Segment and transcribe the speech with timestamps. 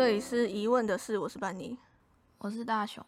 [0.00, 1.76] 这里是疑问的事，我是班尼，
[2.38, 3.04] 我是大雄。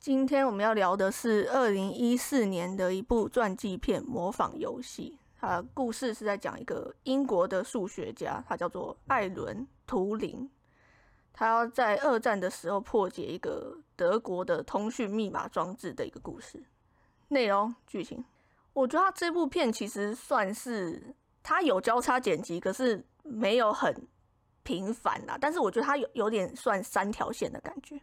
[0.00, 5.16] 今天我们要聊的是二零一四年的一部传记片《模仿游戏》。
[5.40, 10.50] 它故事是在讲一个英国的数学家，他叫做艾伦·图灵。
[11.32, 16.60] 他要在二战的时候破解一个德国的通讯密码装置的一个故事。
[17.28, 18.24] 内容剧情，
[18.72, 23.94] 我觉得他这部片其实算是他有交叉剪辑，可是没有很
[24.64, 25.38] 频繁啦。
[25.40, 28.00] 但是我觉得他有有点算三条线的感觉，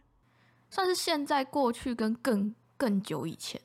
[0.70, 3.60] 算是现在、过去跟更更久以前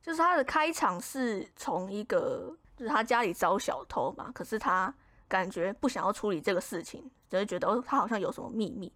[0.00, 4.94] 就是他的开场是从一个，就是他家里遭小偷嘛，可是他
[5.26, 8.92] 感觉不想要处理这个事情，只是觉得哦，他好像有什么秘密。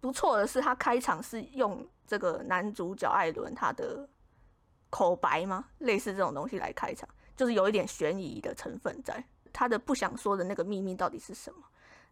[0.00, 4.08] 不错的是，他开场是用这个男主角艾伦他的。
[4.94, 5.64] 口白吗？
[5.78, 9.24] 类似这种东西来开场，就是有一点悬疑的成分在。
[9.50, 11.60] 他的不想说的那个秘密到底是什么？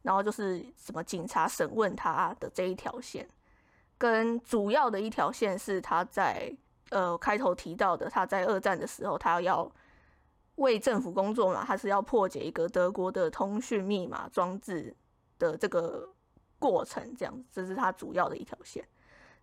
[0.03, 3.29] 然后就是什么警察审问他的这一条线，
[3.98, 6.55] 跟主要的一条线是他在
[6.91, 9.71] 呃开头提到的，他在二战的时候，他要
[10.56, 14.97] 为政府工作嘛，他是要破解一个德国的通讯密码装置
[15.39, 16.09] 的这个
[16.59, 18.87] 过程，这样这是他主要的一条线。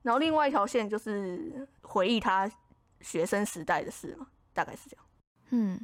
[0.02, 2.52] 然后另外一条线就是回忆他。
[3.00, 5.06] 学生时代的事嘛，大概是这样。
[5.52, 5.80] 嗯，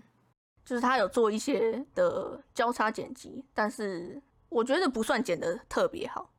[0.65, 4.19] 就是他有做一些的交叉剪辑，但是
[4.53, 6.29] 我觉得不算剪得特别好，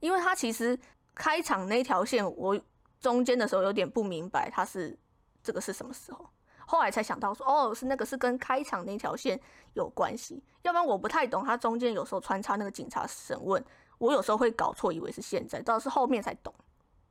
[0.00, 0.78] 因为他其实
[1.14, 2.60] 开场那条线，我
[3.00, 4.98] 中间的时候有点不明白他是
[5.42, 6.28] 这个是什么时候，
[6.66, 9.40] 后来才想到说，哦，是那个是跟开场那条线
[9.74, 13.64] 有关系，要不然我不太懂他中间有时候穿插那个警察审问，
[13.98, 16.52] 我有时候会搞错，以为是现在，倒是后面才懂。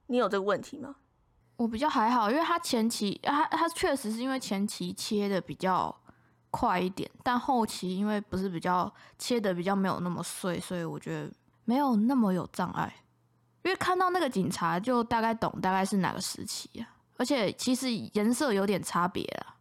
[0.08, 0.96] 你有这个问题吗？
[1.58, 5.96] 我比较还好，因为他前期他他确实是因为前期切的比较
[6.58, 11.30] 快一点，但后期因为不是比较切的比较没有那么碎，所以我觉得
[11.66, 12.94] 没有那么有障碍。
[13.63, 16.88] 因为看到那个警察就大概懂大概是哪个时期啊，
[17.18, 19.57] 而且其实颜色有点差别啊。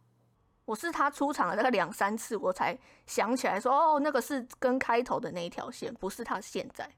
[0.63, 6.89] 我是他出场了大概两三次，我才想起来说哦，那个是跟开头的那一条线，不是他现在。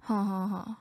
[0.00, 0.76] 哈哈哈，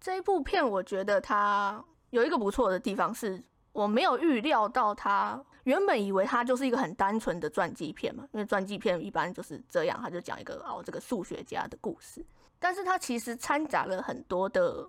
[0.00, 1.84] 这一部片我觉得他。
[2.10, 3.42] 有一个不错的地方是，
[3.74, 12.24] 我没有预料到他原本以为他就是一个很单纯的传记片嘛，因为传记片一般就是这样，他就讲一个哦这个数学家的故事，
[12.60, 14.88] 但是他其实掺杂了很多的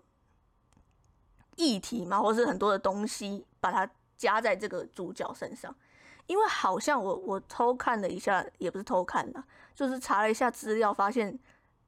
[1.55, 5.75] 议题嘛，或是很多的东西，把它加在这个主角身上，
[6.27, 11.39] 因为好像我我偷看了一下，也不是偷看了，就是查了一下资料，发现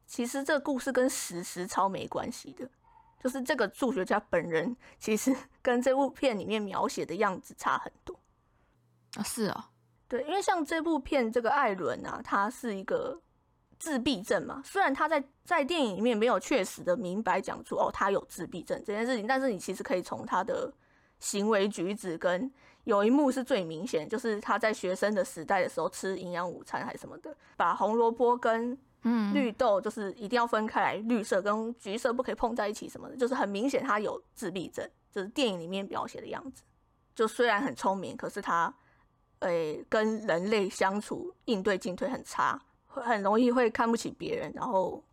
[0.07, 2.67] 其实这个故事跟史实超没关系的。
[3.27, 8.17] 就是这个数学家本人，其实 跟这部片里面描写的样子差很多
[9.17, 9.23] 啊。
[9.23, 9.69] 是啊，
[10.07, 13.21] 对，因为像这部片这个艾伦啊，他是一个
[13.77, 14.61] 自闭症嘛。
[14.63, 20.73] 虽然他在在电影里面没有确实的明白讲出哦他有自闭症这件事情，但是你其实可以从他的
[21.19, 22.49] 行为举止跟
[22.85, 36.63] 有一幕是最明显，就是他在学生的时代的时候吃营养午餐还是什么的，把红萝卜跟嗯，绿豆就是一定要分开来，绿色跟橘色不可以碰在一起，什么的，就是很明显他有自闭症，就是电影里面描写的样子。
[37.15, 38.73] 就虽然很聪明，可是他，
[39.39, 45.03] 诶，跟人类相处应对进退很差，会很容易会看不起别人，然后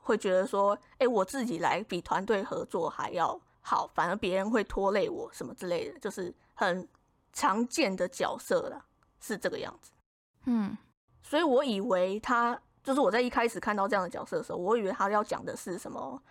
[0.00, 6.86] 会觉得说，诶，我自己来比团队合作还要好，反而别人会拖累我什么之类的，就是很
[7.32, 8.84] 常见的角色了，
[9.20, 9.92] 是这个样子。
[10.46, 10.76] 嗯，
[11.22, 12.60] 所以我以为他。
[12.84, 16.22] 就是我在一开始看到这样的角色的时候，我以为他要讲的是什么？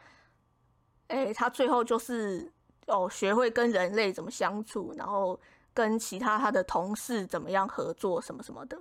[1.08, 2.50] 哎，他最后就是
[2.88, 5.38] 哦，学会跟人类怎么相处，然后
[5.74, 8.80] 跟其他他的同事怎么样合作，什么什么的。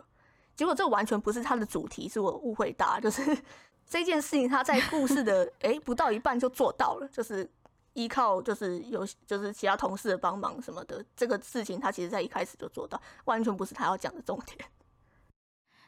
[0.54, 3.00] 结果这完全不是他的主题，是我误会大。
[3.00, 3.22] 就是
[3.88, 7.50] 这件事情他在故事的哎不到一半就做到了，就是
[7.94, 14.58] 依靠就是有就是其他同事的帮忙什么的，这个事情他其实在一开始就做到，完全不是他要讲的重点。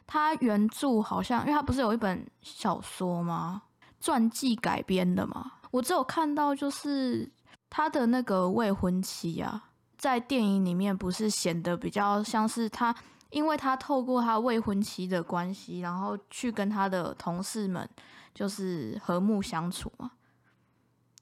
[0.07, 3.63] 他原著好像，因为他不是有一本小说吗？
[3.99, 5.53] 传记改编的嘛。
[5.71, 7.27] 我只有看到就是
[7.69, 12.95] 他的那个未婚妻啊，在电影里面不是显得比较像是他，
[13.31, 17.89] 因为他透过他未婚妻的关系，然后去跟他的同事们
[18.33, 20.11] 就是和睦相处嘛。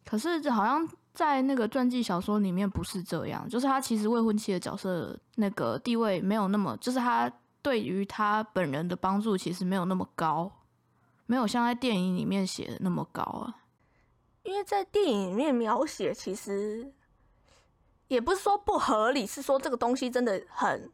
[0.05, 7.31] 可是好像在那个传记小说里面不是这样，就是他其实未婚妻的角色那个地位没有那么，就是他。
[7.63, 10.51] 对于他本人的帮助其实没有那么高，
[11.25, 13.61] 没有像在电影里面写的那么高啊。
[14.43, 16.91] 因为在电影里面描写，其实
[18.09, 20.91] 也不是说不合理，是说这个东西真的很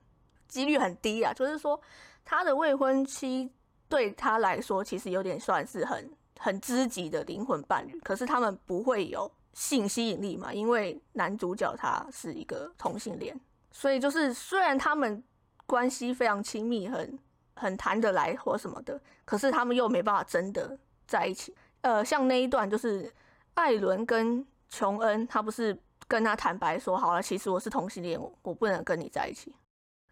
[0.48, 1.34] 几率很低啊。
[1.34, 1.82] 就是说
[2.24, 3.52] 他的未婚妻
[3.90, 10.54] 对他来说，其实有点算是很很知己的灵魂伴侣，可是他们不会有性吸引力嘛？
[10.54, 13.38] 因为男主角他是一个同性恋，
[13.72, 15.24] 所以就是虽然他们
[15.70, 17.20] 关系非常亲密，很
[17.56, 20.76] 很谈得来或什么的，可是他们又没办法真的
[21.06, 21.56] 在一起。
[21.82, 23.14] 呃，像那一段就是
[23.54, 29.54] 艾伦跟琼恩，他不是跟他坦白说，好了，其实我是同性恋，我不能跟你在一起。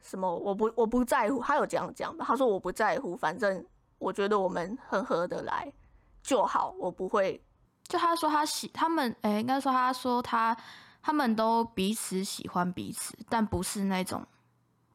[0.01, 0.33] 什么？
[0.33, 1.42] 我不，我不在乎。
[1.42, 2.24] 他有这样讲吧？
[2.25, 3.65] 他说我不在乎，反正
[3.98, 5.74] 我觉得我们很合得来。
[6.21, 7.44] 就好，我不会。
[7.83, 10.56] 就他说他喜他们，哎，应该说他说他
[11.01, 14.25] 他们都彼此喜欢彼此，但不是那种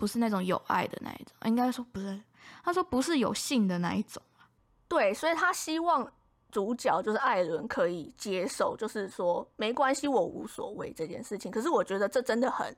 [0.02, 1.32] 不是那种有爱的那一种。
[1.44, 2.20] 应该说不是，
[2.64, 4.20] 他说不是有性的那一种。
[4.88, 6.12] 对，所以他希望
[6.50, 11.52] 主角就是艾伦可以接受，就是说没关系，我无所谓这件事情。
[11.52, 12.76] 可是我觉得这真的很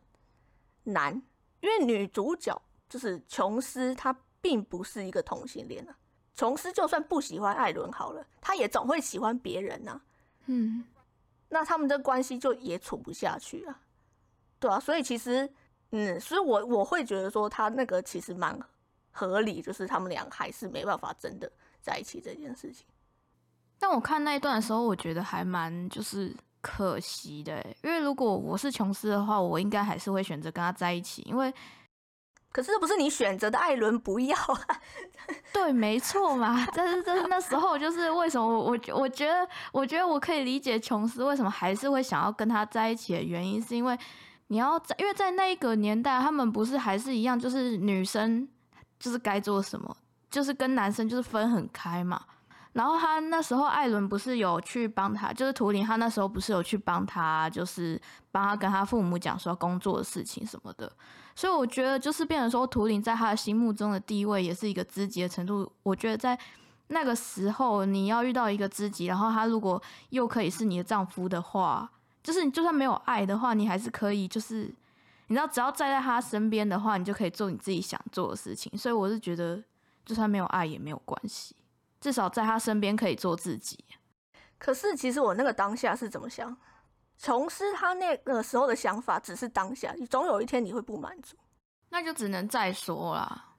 [0.83, 1.15] 难，
[1.63, 2.61] 因为女主角
[2.91, 5.97] 就是琼斯，她并不是一个同性恋啊。
[6.35, 9.99] 琼斯就算不喜欢艾伦好了，他也总会喜欢别人呐。
[10.45, 10.85] 嗯，
[11.49, 13.81] 那他们的关系就也处不下去啊，
[14.61, 15.51] 对啊，所以其实，
[15.97, 18.59] 嗯，所以我我会觉得说他那个其实蛮
[19.13, 21.51] 合理，就是他们俩还是没办法真的
[21.81, 22.85] 在一起这件事情。
[23.79, 31.55] 但我看那一段的时候，我觉得还蛮就是可惜的，因为如果我是琼斯的话，我应该还是会选择跟他在一起，因为。
[32.51, 34.81] 可是这不是你选择的，艾伦不要啊。
[35.53, 36.65] 对，没错嘛。
[36.73, 43.99] 但是，但是那时候就是为什么我我我觉得，我觉得我可以理解琼斯为什么还是会想要跟他在一起的原因，是因为
[44.55, 48.49] 你要在，因为在那一个年代，他们不是还是一样，就是女生
[49.01, 49.97] 就是该做什么，
[50.31, 52.23] 就是跟男生就是分很开嘛。
[52.73, 60.89] 然后他那时候艾伦不是有去帮他，就是图灵，他那时候不是有去帮他，就是帮他跟他父母讲说工作的事情什么的。
[61.35, 65.69] 所以我觉得就是变成说图灵在他的心目中的地位也是一个知己的程度。
[65.83, 66.39] 我觉得在
[66.87, 71.91] 那个时候你要遇到一个知己，然后他如果又可以是你的丈夫的话，
[72.25, 74.75] 就是你就算没有爱的话，你还是可以就是
[75.29, 78.77] 你知道只要站在他身边的话，你就可以做你自己想做的事情。
[78.77, 79.63] 所以我是觉得
[80.05, 81.55] 就算没有爱也没有关系。
[82.01, 83.85] 至少在他身边可以做自己。
[84.59, 86.57] 可是其实我那个当下是怎么想？
[87.17, 91.37] 琼斯他那个时候的想法只是当下，你总有一天你会不满足，
[91.91, 93.55] 那就只能再说啦。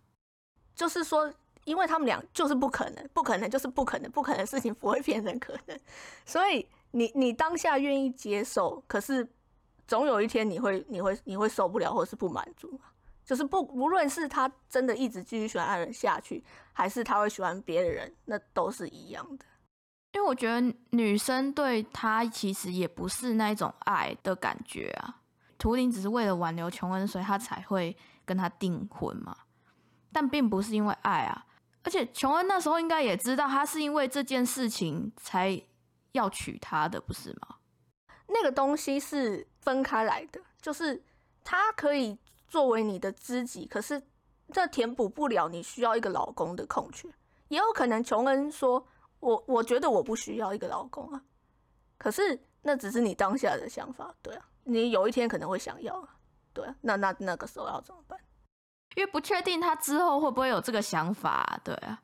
[0.76, 1.34] 就是说，
[1.64, 5.80] 因为他们俩就是不可能，不可能就是不可能，不可能的事情不会变成可能。
[6.26, 9.28] 所以你你当下愿意接受，可是
[9.86, 12.80] 总有一天你会你会你会受不了，或是不满足。
[13.26, 19.44] 就是不，无论是他真的一直继续喜欢爱人下去，还是他会喜欢别的人，那都是一样的。
[20.14, 25.22] 因为我觉得女生对他其实也不是那种爱的感觉啊。
[25.58, 29.36] 图灵只是为了挽留琼恩，所以他才会跟他订婚嘛。
[30.14, 31.46] 但并不是因为爱啊。
[31.84, 35.60] 而且琼恩那时候应该也知道，他是因为这件事情才
[36.16, 37.56] 要娶她的，不是吗？
[38.28, 41.04] 那个东西是分开来的，就是
[41.44, 42.18] 他可以。
[42.48, 44.02] 作为你的知己，可是
[44.54, 47.10] 这填补不了你需要一个老公的空缺。
[47.50, 48.88] 也有可能琼恩说
[49.20, 51.22] ：“我我觉得我不需要一个老公啊。”
[51.98, 56.16] 可是那只是你当下的想法，对啊，你有一天可能会想要啊，
[56.54, 58.18] 对啊，那那那个时候要怎么办？
[58.96, 62.02] 因为不确定他之后会不会有这个想法，对啊，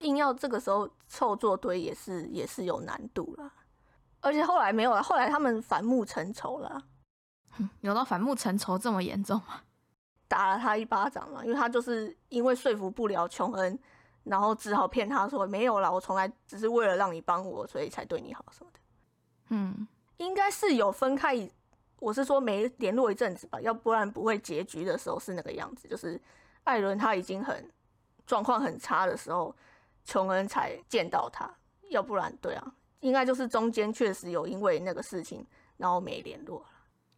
[0.00, 3.50] 硬要这个时候凑作堆也是也是有难度了。
[4.20, 6.82] 而且后来没有了，后来他们反目成仇了，
[7.80, 9.62] 有到反目成仇这么严重吗？
[10.28, 13.78] 打了他一巴掌嘛，因为他就是因为说服不了琼恩，
[14.24, 18.80] 然后只好骗他说没有啦，我从来只是为了让你帮我，所以才对你好什么的。
[19.48, 19.88] 嗯，
[20.18, 21.50] 应该是有分开，
[21.98, 26.20] 我是说没联络一阵子吧，要不然不会结局的时候是那个样子，就是
[26.64, 27.68] 艾伦他已经很
[28.26, 29.52] 状况很差的时候，
[30.04, 31.50] 琼恩才见到他，
[31.90, 36.66] 要不然对啊，应该就是中间确实有因为那个事情，然后没联络了。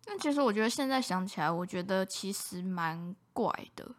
[0.06, 3.94] 那其实我觉得现在想起来，我觉得其实蛮怪的。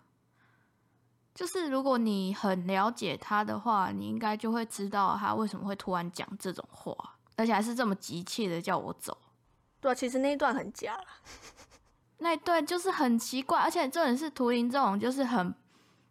[1.34, 6.96] 就是如果你很了解他的话，你应该就会知道他为什么会突然讲这种话，
[7.38, 9.18] 而且还是这么急切的叫我走。
[9.80, 10.96] 对啊，其实那一段很假，
[12.20, 15.52] 那一段就是很奇怪，而且这人是图灵这种，就是很，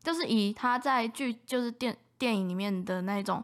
[0.02, 3.42] 就是以他在剧就是电电影里面的那种。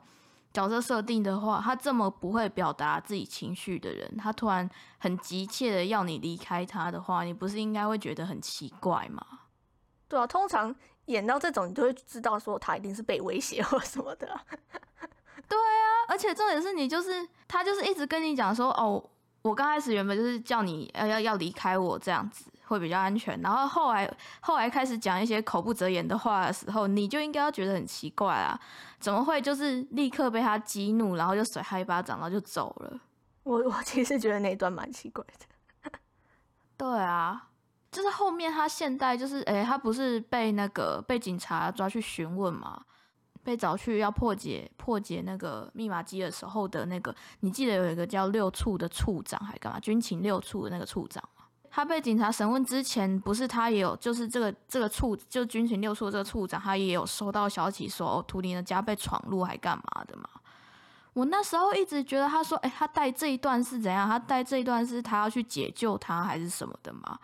[0.50, 4.68] 角色设定的话，他这么不会表达自己情绪的人，他突然
[4.98, 9.22] 很急切的要你离开他的话，你不是应该会觉得很奇怪吗？
[10.08, 14.26] 对啊，通常演到这种，你就会知道说他一定是被威胁或什么的。
[15.46, 19.04] 对啊，而且重点是你就是他就是一直跟你讲说，哦，
[19.42, 23.40] 我刚开始原本就是叫你要要要离开我这样子，会比较安全。
[23.40, 24.08] 然后后来
[24.40, 28.58] 后来开始讲一些口不择言的话的时候，你就应该要觉得很奇怪啊，
[29.00, 33.00] 怎么会就是立刻被他激怒，然后就甩他一巴掌，然后就走了？
[33.42, 35.90] 我我其实觉得那一段蛮奇怪的。
[36.76, 37.48] 对啊，
[37.90, 42.82] 就是后面他现代就是，诶，他不是被那个被警察抓去询问嘛？
[43.42, 49.80] 被找去要破解破解那个密码机的时候的那个，你记得有一个叫六处的处长还干嘛？
[49.80, 51.37] 军情六处的那个处长吗？
[51.70, 60.28] 他被警察审问之前，不是他也有，就是这个这个处，就军情六处这个处长，他也有收到消息说，图灵的家被闯入还干嘛的嘛？
[61.12, 64.08] 我那时候一直觉得他说，哎，他带这一段是怎样？
[64.08, 67.18] 他带这一段是他要去解救他还是什么的嘛？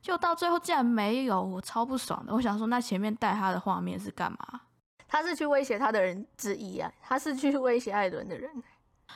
[0.00, 2.32] 就到最后竟然没有，我超不爽的。
[2.32, 4.60] 我想说，那前面带他的画面是干嘛？
[5.08, 8.50] 他是去威胁他的人之一啊，他是去威胁艾伦的人。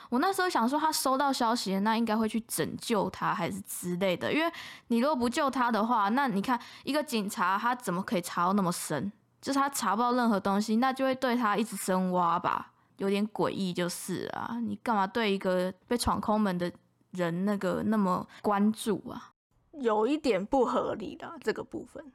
[0.09, 4.31] 我那时候想说，他收到消息，那应该会去拯救他，还是之类的。
[4.33, 4.51] 因为
[4.87, 9.11] 你如果不救他的话，那你看一个警察，他怎么可以查到那么深？
[9.41, 14.57] 就是他查不到任何东西，那就会对他一直深挖吧，有点诡异就是啊。
[14.61, 16.71] 你干嘛对一个被闯空门的
[17.11, 19.33] 人那个那么关注啊？
[19.73, 22.11] 有一点不合理的这个部分。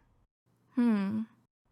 [0.76, 1.26] 嗯。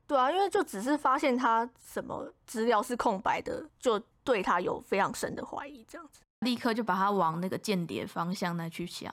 [0.07, 9.11] 对啊，因为就只是发现他什么资料是空白的，就对他有非常深的怀疑，这样子，立刻就把他往那个间谍方向那去想。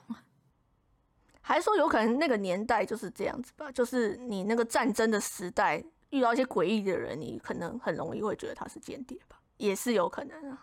[1.40, 3.72] 还是说有可能那个年代就是这样子吧？
[3.72, 9.38] 就是你那个战争的时代遇到一些诡异的人，你可能很容易会觉得他是间谍吧？
[9.56, 10.62] 也是有可能啊。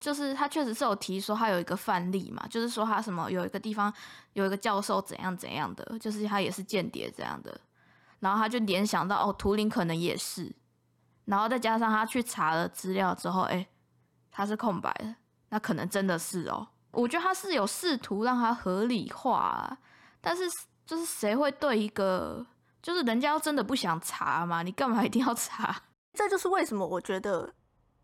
[0.00, 3.94] 就是他确实是有提说他有一个范例嘛，就是说他什么有一个地方
[4.32, 7.60] 有一个教授怎样怎样的，就是他也是间谍这样的。
[8.18, 10.52] 然后他就联想到，哦，图灵可能也是，
[11.26, 13.66] 然后再加上他去查了资料之后，哎，
[14.32, 15.14] 它是空白的，
[15.50, 16.66] 那可能真的是哦。
[16.90, 19.78] 我觉得他是有试图让他合理化，
[20.20, 20.42] 但是
[20.84, 22.44] 就是谁会对一个，
[22.82, 25.82] 就是人家要真的不想查嘛，你干嘛一定要查？
[26.12, 27.54] 这就是为什么我觉得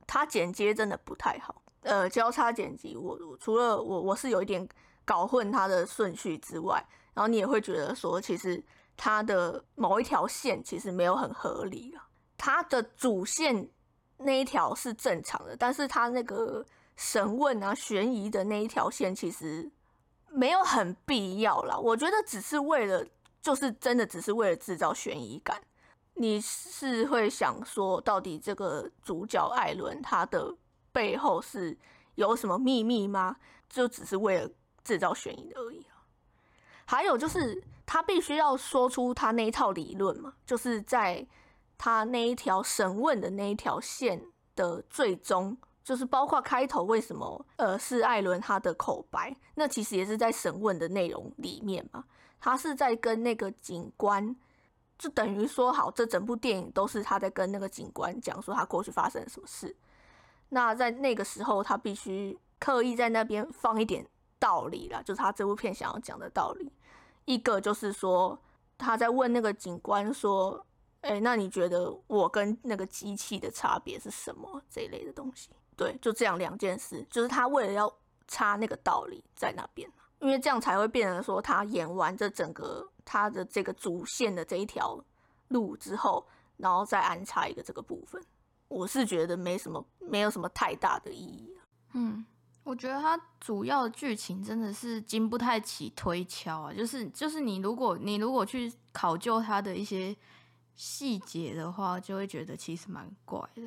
[0.06, 1.62] 他剪接真的不太好。
[1.80, 4.68] 呃，交叉剪辑，我除了我我是有一点
[5.04, 8.62] 搞混它的顺序之外，然后你也会觉得说，其实。
[9.00, 12.02] 它的某一条线其实没有很合理了，
[12.36, 13.70] 它的主线
[14.18, 16.64] 那一条是正常的，但是他那个
[16.96, 19.70] 审问啊、悬疑的那一条线其实
[20.28, 21.76] 没有很必要啦。
[21.76, 23.06] 我觉得只是为了，
[23.40, 25.60] 就是真的只是为了制造悬疑感。
[26.14, 30.54] 你是会想说，到底这个主角艾伦他的
[30.92, 31.76] 背后是
[32.16, 33.36] 有什么秘密吗？
[33.68, 34.50] 就只是为了
[34.84, 36.02] 制造悬疑而已啊。
[36.84, 37.62] 还有就是。
[37.90, 41.26] 他必须要说出他那一套理论嘛，就是在
[41.78, 44.20] 他那一条审问的那一条线
[44.54, 52.04] 的最终，就是包括开头为什么呃是艾伦他的口白，那其实也是在审问的内容里面嘛。
[52.40, 54.36] 他是在跟那个警官，
[54.98, 59.74] 就等于说好，这整部电影都是他在跟那个警官讲说他过去发生了什么事。
[60.50, 64.06] 那在那个时候，他必须刻意在那边放一点
[64.38, 66.72] 道理了，就是他这部片想要讲的道理。
[67.24, 68.38] 一个就是说，
[68.78, 70.64] 他在问那个警官说
[71.00, 77.92] ：“哎，那你觉得我跟那个机器的差别是什么？”这一类的东西，对，就这样两件事，就是他为了要
[78.26, 79.88] 插那个道理在那边，
[80.20, 84.98] 因为这样才会变成说，他演完这整个他的这个主线的这一条
[85.48, 86.26] 路之后，
[86.56, 88.22] 然后再安插一个这个部分，
[88.68, 91.56] 我是觉得没什么，没有什么太大的意义
[91.92, 92.26] 嗯。
[92.64, 100.14] 我觉得它主要的剧情真的是经不太起推敲啊，就是就是你如果你如果去考究它的一些
[100.78, 103.62] 细节的话，就会觉得其实蛮怪的。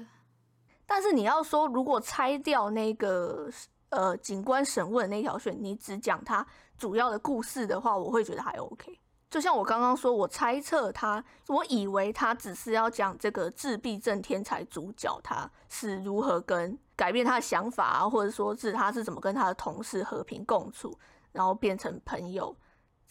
[0.85, 3.51] 但是你要说如果拆掉那个
[3.89, 6.45] 呃警官审问那条线，你只讲他
[6.77, 8.97] 主要的故事的话，我会觉得还 OK。
[9.29, 20.97] 就像我刚刚说，我猜测他，我以为他只是要讲这个自闭症天才主角他是如何跟改变他的想法啊，或者说是他是怎么跟他的同事和平共处，
[21.33, 22.55] 然后变成朋友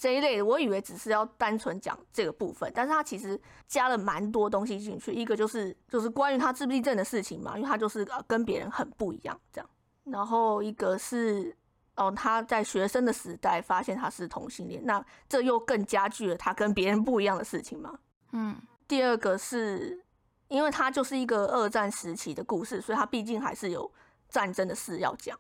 [0.00, 0.44] 这一类的。
[0.44, 3.38] 我以为只是要单纯讲这个部分，但是他其实
[3.68, 5.12] 加了蛮多东西进去。
[5.12, 9.70] 一个就是就是关于他自闭症的事情嘛，因为他就是跟别人很不一样这样。
[10.04, 11.54] 然后一个是。
[11.96, 17.98] 哦，他在学生的时代发现他是同性恋，那这又更加剧了他跟别人不一样的事情嘛？
[18.32, 18.56] 嗯。
[18.88, 20.02] 第二个是，
[20.48, 23.92] 因为他就是一个二战时期的故事，所以他毕竟还是有
[24.30, 25.38] 战争的事要讲。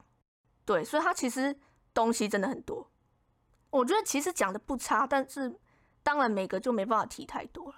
[0.66, 1.56] 对，所以他其实
[1.94, 2.86] 东西真的很多。
[3.70, 5.54] 我觉得其实讲的不差，但是
[6.02, 7.74] 当然每个就没办法提太多了。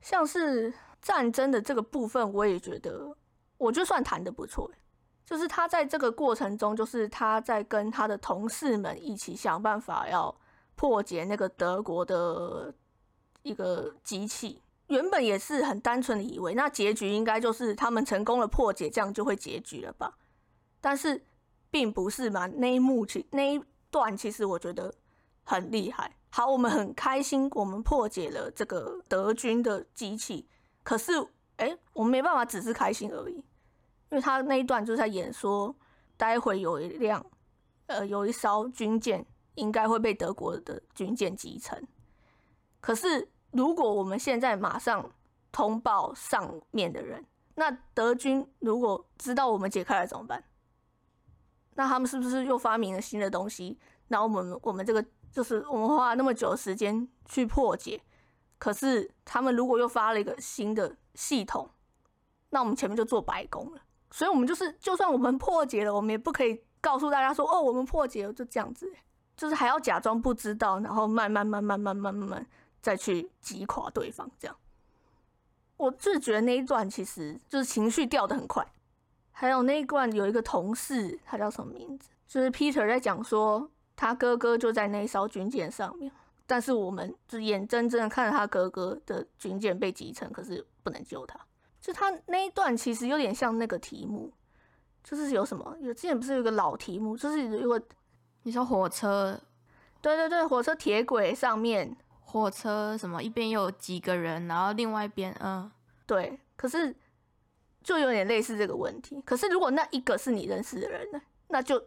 [0.00, 3.16] 像是战争的这个部分，我也觉得，
[3.58, 4.70] 我就算谈的不错。
[5.24, 10.32] 就是他在这个过程中，就是他在跟他的同事们一起想办法要
[10.76, 12.72] 破解那个德国的
[13.42, 14.62] 一个机器。
[14.86, 20.16] 原本也是很单纯的以为，那结局应该就是他们成功了破解，这样就会结局了吧？
[20.80, 21.26] 但是
[21.72, 24.94] 并不是嘛，那一幕其那一段其实我觉得
[25.46, 26.14] 很厉害。
[26.28, 30.46] 好，我们很开心，我们破解了这个德军的机器。
[30.82, 31.12] 可是，
[31.56, 33.44] 哎，我们没办法只是开心而已，因
[34.10, 35.74] 为他那一段就在演说，
[36.18, 37.24] 待会有一辆，
[37.86, 39.24] 呃，有一艘军舰
[39.54, 41.88] 应该会被德国的军舰击沉。
[42.82, 43.30] 可是。
[43.52, 45.10] 如果我们现在马上
[45.50, 47.24] 通报上面的人，
[47.54, 50.44] 那德军如果知道我们解开了怎么办？
[51.74, 53.78] 那他们是不是又发明了新的东西？
[54.08, 55.02] 然后我们我们这个
[55.36, 58.00] 就是我们花了那么久的时间去破解，
[58.56, 61.68] 可是他们如果又发了一个新的系统，
[62.48, 63.82] 那我们前面就做白工了。
[64.10, 68.90] 所以我们就是就算我们破解了，我们也不可以告诉大家说哦，我们破解了就这样子，
[69.36, 72.46] 就是还要假装不知道，然后慢慢、慢慢、慢慢、慢慢
[72.80, 74.30] 再去击垮对方。
[74.38, 74.56] 这样
[75.76, 78.66] 我自觉得那一段其实就是情绪掉的很快，
[79.32, 83.70] 还有那一段有一个同事，他叫什么名字，就是 Peter 在讲说。
[83.96, 86.12] 他哥哥就在那艘军舰上面，
[86.46, 91.40] 但是我们就眼睁睁的看着他哥哥的军舰被击沉，可是不能救他。
[91.80, 94.32] 就他那一段其实有点像那个题目，
[95.02, 95.76] 就是有什么？
[95.80, 97.80] 有之前不是有个老题目，就是如果
[98.42, 99.40] 你说火车，
[100.00, 101.96] 对对对，火车铁轨上面。
[102.28, 105.70] 火车什么一边有几个人，然后另外一边，嗯，
[106.06, 106.94] 对，可是
[107.84, 109.22] 就有点类似这个问题。
[109.24, 111.80] 可是如果那一个是你认识的人呢，那就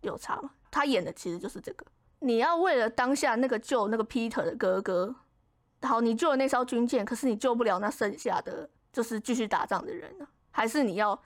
[0.00, 0.50] 有差嘛。
[0.70, 1.86] 他演的其实就是这个，
[2.20, 5.14] 你要为了当下那个救那个 Peter 的哥哥，
[5.82, 10.26] 好，你救了那艘军舰，可是你救不了那剩下的就是继续打仗的人呢？
[10.50, 11.20] 还是你要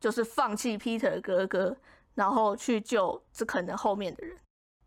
[0.00, 1.76] 就是放弃 Peter 的哥哥，
[2.14, 4.38] 然后去救这可能后面的人？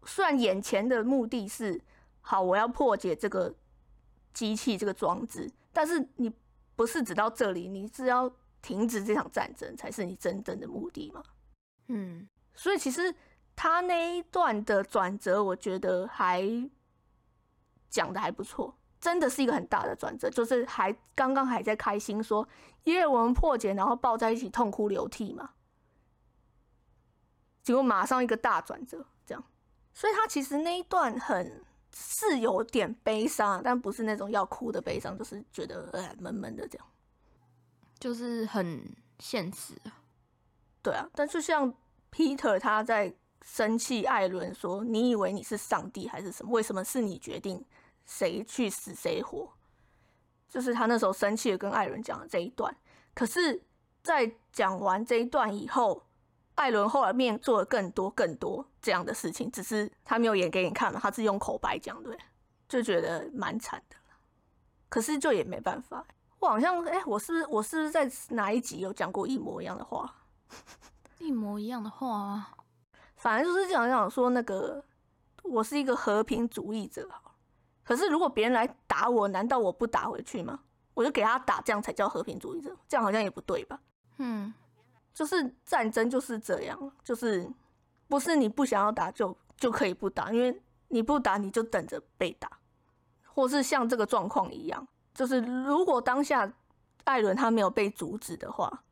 [0.06, 1.82] 虽然眼前的目的是。
[2.30, 3.56] 好，我要破解这个
[4.34, 6.30] 机器这个装置，但是你
[6.76, 8.30] 不是只到这里，你是要
[8.62, 11.24] 停止这场战争才是你真正的目的嘛？
[11.88, 13.16] 嗯，所以其实
[13.58, 16.42] 他那一段的转折，我觉得还
[17.90, 22.48] 讲的还不错，真的是一个很大的转折，就是还刚刚还在开心说，
[22.86, 25.50] 因为我们破解，然后抱在一起痛哭流涕嘛，
[27.62, 29.44] 结果马上一个大转折，这样，
[29.94, 31.66] 所以他其实那一段很。
[32.00, 36.88] 是有点悲伤，但不是那种要哭的悲伤，就是觉得哎闷闷的这样，
[37.98, 39.74] 就是很现实。
[40.84, 41.74] 对啊，但就像
[42.12, 43.16] Peter 他在
[43.48, 46.52] 生气艾伦说：“你以为你是上帝还是什么？
[46.52, 47.64] 为什么是你决定
[48.06, 49.50] 谁去死谁活？”
[50.50, 52.76] 就是他那时候生气的跟艾伦讲的这一段。
[53.14, 53.64] 可是，
[54.04, 56.04] 在讲完这一段以后。
[56.58, 62.18] 艾伦后来面做了更多更多这样的事情，只是他没有演给你看嘛，他是用口白讲，对，
[62.68, 63.96] 就觉得蛮惨的
[64.90, 66.04] 可是就也没办法，
[66.40, 70.12] 我好像哎，我是不是我是不是在哪一集有讲过一模一样的话？
[71.20, 72.57] 一模一样的话，
[73.28, 74.82] 反正就是讲讲说那个
[75.44, 77.06] 我是一个和平主义者，
[77.84, 80.58] 可是如果别人来打我，难道我不打回去吗？
[80.94, 82.74] 我就给他打，这样才叫和平主义者？
[82.88, 83.82] 这样好像也不对吧？
[84.20, 84.54] 嗯。
[85.14, 87.46] 就是战争就是这样，就是
[88.08, 92.50] 不是你不想要打就就可以不打，因为你不打你就等着被打，
[93.26, 96.50] 或是像这个状况一样，就是如果当下
[97.04, 98.86] 艾伦他没有被阻止的话，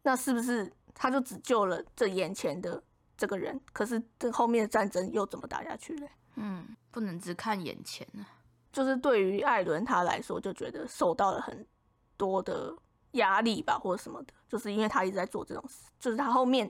[0.00, 2.82] 那是不是他就只救了这眼前的
[3.16, 3.60] 这个人？
[3.72, 6.08] 可是这后面的战争又怎么打下去嘞？
[6.36, 8.26] 嗯，不能只看眼前啊。
[8.72, 11.66] 就是对于艾伦他来说，就觉得受到了很
[12.16, 12.74] 多的。
[13.14, 16.68] 压力吧，或者什么的，就是因为他一直在做这种事，就是他后面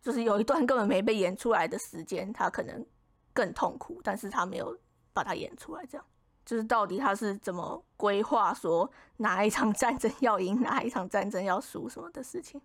[0.00, 2.84] 就是有一段根本没被演出来的时间，他可能
[3.32, 4.76] 更痛苦，但是他没有
[5.12, 6.04] 把它演出来，这样
[6.44, 12.60] 就是到底他是怎么规划说哪一场战争要赢，哪一场战争要输什么的事情。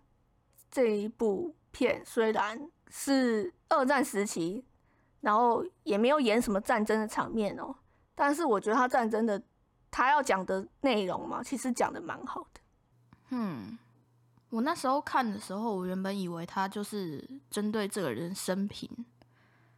[0.68, 4.64] 这一部片虽然是二战时期，
[5.20, 7.74] 然后也没有演什么战争的场面哦，
[8.14, 9.42] 但是我觉得他战争的
[9.90, 12.60] 他要讲的内容嘛，其实讲的蛮好的。
[13.30, 13.78] 嗯，
[14.50, 18.90] 我那时候看的时候，我原本以为他就是针对这个人生平，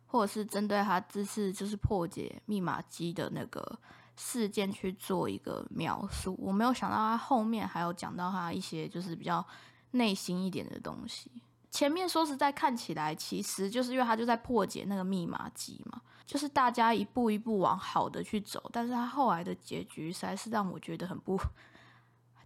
[0.07, 3.79] 或者是针对他这次就是破解密码机的那个
[4.16, 6.37] 事件去做一个描述。
[6.38, 9.44] 我没有想到他后面还有讲到他一些就是比较
[9.92, 11.42] 内心一点的东西。
[11.70, 21.38] 前面说实在看起来，其实就是因为他就在破解那个密码机嘛，就是大家一步一步往好的去走，但是他后来的结局实在是让我觉得很不。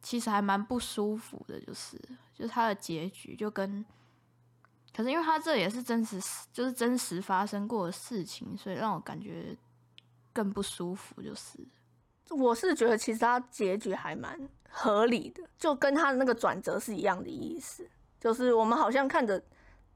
[0.03, 1.99] 其实还蛮不舒服的，就是
[2.35, 3.83] 就是他的结局就跟，
[4.95, 6.21] 可是因为他这也是真实，
[6.53, 9.57] 就是真实发生过的事情，所以让我感觉
[10.31, 11.59] 更不舒服，就是
[12.29, 17.89] 我是觉得其实他结局还蛮合理的，就跟他的那个转折是一样的意思，
[18.25, 19.41] 就是我们好像看着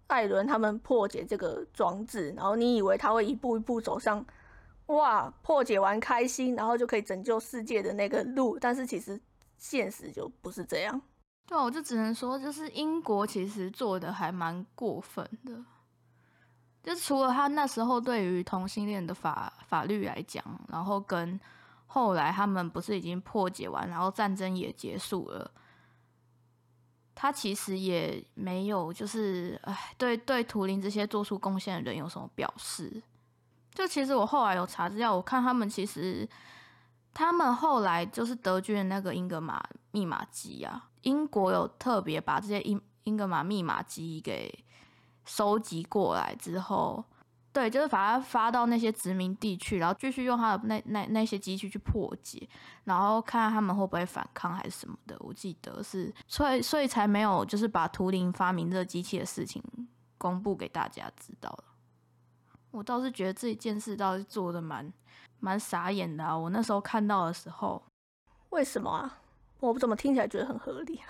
[0.08, 4.22] 艾伦他们破解这个装置，然后你以为他会一步一步走上
[4.88, 9.18] 哇破解完开心，然后就可以拯救世界的那个路，但是其实
[9.56, 11.00] 现实就不是这样。
[11.46, 15.64] 对，我就只能说，就是英国其实做的还蛮过分的。
[16.82, 21.40] 就除了他那时候对于同性恋的法法律来讲，然后跟
[21.86, 25.50] 后来他们不是已经破解完，然后战争也结束了，
[27.20, 33.02] 他其实也没有就是哎，对对图灵这些做出贡献的人有什么表示？
[33.74, 36.28] 就其实我后来有查资料，我看他们其实
[37.12, 44.64] 他们后来就是德军的那个英格玛密码机啊，英国有特别把这些英英格玛密码机给。
[45.30, 47.04] 收集过来之后，
[47.52, 52.48] 对，就是把它发到那些殖民地去，然后继续用它的那那那些机器去破解，
[52.84, 55.16] 然后看看他们会不会反抗还是什么的。
[55.20, 59.62] 我记得是，所以所以才没有就是把图灵发明这个机器的事情
[60.18, 61.64] 公布给大家知道了。
[62.70, 64.92] 我倒是觉得这一件事倒是做的蛮
[65.40, 66.36] 蛮傻眼的啊！
[66.36, 67.82] 我那时候看到的时候，
[68.50, 69.20] 为什么啊？
[69.60, 71.00] 我怎么听起来觉得很合理？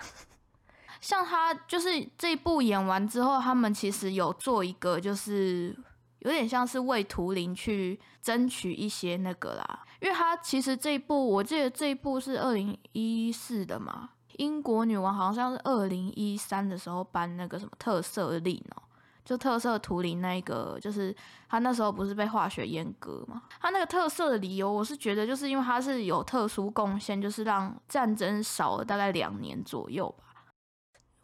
[1.01, 5.77] 像他就是这一部演完之后，他们其实有做一个，就是
[6.19, 9.83] 有点像是为图灵去争取一些那个啦。
[10.01, 18.83] 因为他其实这一部，我记得这一部是二零一四的嘛，英国女王好像是二零一三的时候颁那个什么特色令哦，
[19.25, 21.13] 就特色图灵那个，就是
[21.49, 23.43] 他那时候不是被化学阉割嘛？
[23.59, 30.28] 他那个特色的理由，我是觉得就是因为他是有特殊贡献，就是让战争少了大概两年左右吧。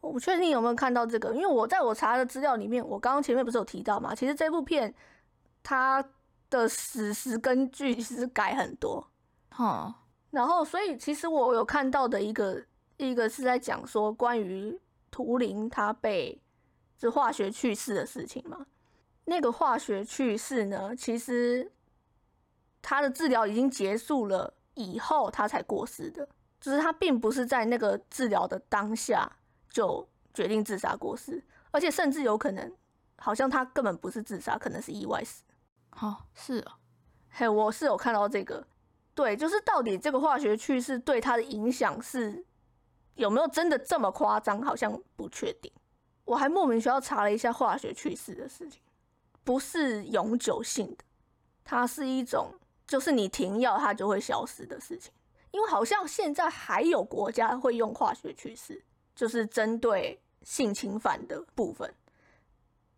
[0.05, 4.13] 我不确定有没有看到这个，因为我在我查的资料里面，我刚刚前面不是有提到嘛？
[4.13, 4.93] 其实这部片
[5.63, 6.07] 它
[6.47, 9.07] 的史实根据其实改很多，
[9.49, 9.95] 哈。
[10.29, 12.61] 然后，所以其实我有看到的一个
[12.97, 16.39] 一个是在讲说关于图灵他被
[16.99, 18.67] 这化学去世的事情嘛。
[19.23, 21.71] 那个化学去世呢，其实
[22.83, 26.29] 他的治疗已经结束了以后，他才过世的，
[26.61, 29.31] 就是他并不是在那个治疗的当下。
[29.75, 32.73] 就决定自杀过世，而且甚至有可能，
[33.17, 35.43] 好像他根本不是自杀，可能是意外死。
[35.89, 36.77] 好，是啊，
[37.29, 38.65] 嘿，我是有看到这个，
[39.13, 42.45] 对，就是到底这个化学去世对他的影响是
[43.15, 45.69] 有没有真的这么夸张，好像不确定。
[46.23, 48.81] 我还莫名其妙查了一下化学去世的事情，
[49.43, 51.03] 不是永久性的，
[51.65, 52.53] 它是一种
[52.87, 55.11] 就是你停药它就会消失的事情，
[55.51, 58.81] 因为好像现在还有国家会用化学去世。
[59.15, 61.91] 就是针对性侵犯的部分，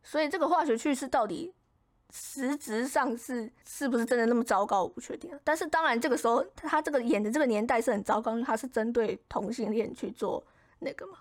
[0.03, 1.53] 所以这个化学去世到底
[2.11, 5.37] 实质上是是不是真的那么糟糕，我不确定。
[5.43, 10.43] 但是当然，这个时候他这个演的这个年代是很糟糕，因为他是针对同性恋去做
[10.79, 11.19] 那个嘛。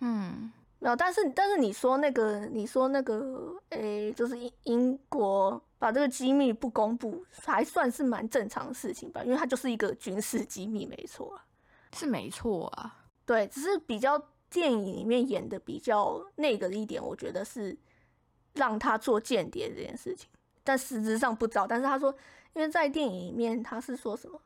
[0.00, 0.94] 嗯，没有。
[0.94, 9.22] 但是但是你说那个，你说那个，诶，就是英英国把这个机密不公布，还算是蛮正常的事情吧？
[9.24, 11.40] 因为它就是一个军事机密，没错，
[11.94, 13.05] 是没错啊。
[13.26, 14.16] 对，只是比较
[14.48, 17.76] 电影里面演的比较那个一点，我觉得是
[18.54, 20.30] 让他做间谍这件事情，
[20.62, 21.66] 但实质上不知道。
[21.66, 22.14] 但是他说，
[22.54, 24.40] 因为在电影里面他是说什么，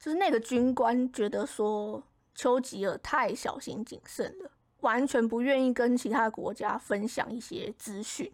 [0.00, 2.02] 就是那个军官觉得说
[2.34, 4.50] 丘吉尔太小心谨慎了，
[4.80, 8.32] 完全不愿意跟其他国家分享一些资讯。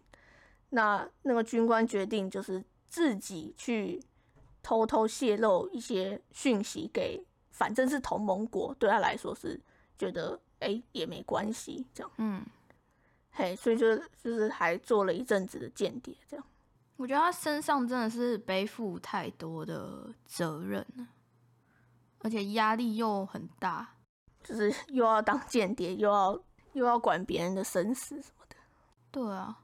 [0.69, 4.01] 那那个军官决定就是自己去
[4.63, 9.59] 偷偷泄露一些讯息给，反正是同盟国，对他来说是。
[9.97, 12.45] 觉得哎也没关系，这样，嗯，
[13.31, 16.45] 嘿，所以就就是还做了一阵子的间谍，这样。
[16.95, 21.07] 我觉得他身上真的是背负太多的责任了，
[22.19, 23.95] 而且压力又很大，
[24.43, 26.39] 就是又要当间谍，又要
[26.73, 28.55] 又要管别人的生死什么的。
[29.11, 29.59] 对啊，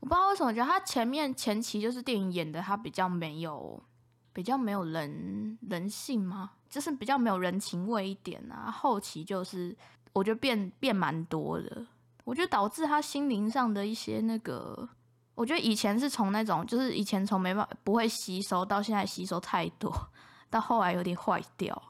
[0.00, 3.82] 我不知道为什么，觉得他前面前期就是电影演的他比较没有，
[4.34, 6.52] 比较没有人人性吗？
[6.74, 9.72] 就是比较没有人情味一点啊，后期就是
[10.12, 11.86] 我觉得变变蛮多的，
[12.24, 14.88] 我觉得导致他心灵上的一些那个，
[15.36, 19.88] 我觉得以前是从那种就是以前从没办法不会吸收到现在吸收太多，
[20.50, 21.80] 到后来有点坏掉。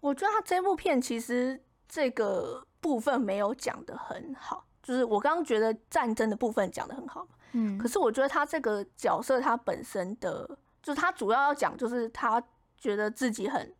[0.00, 10.46] 我觉得他这部片其实这个部分没有讲的很好，就是我刚刚觉得战争的部分讲的很好，嗯，可是我觉得他这个角色他本身的，
[10.82, 12.42] 就是他主要要讲就是他
[12.76, 13.74] 觉得自己很。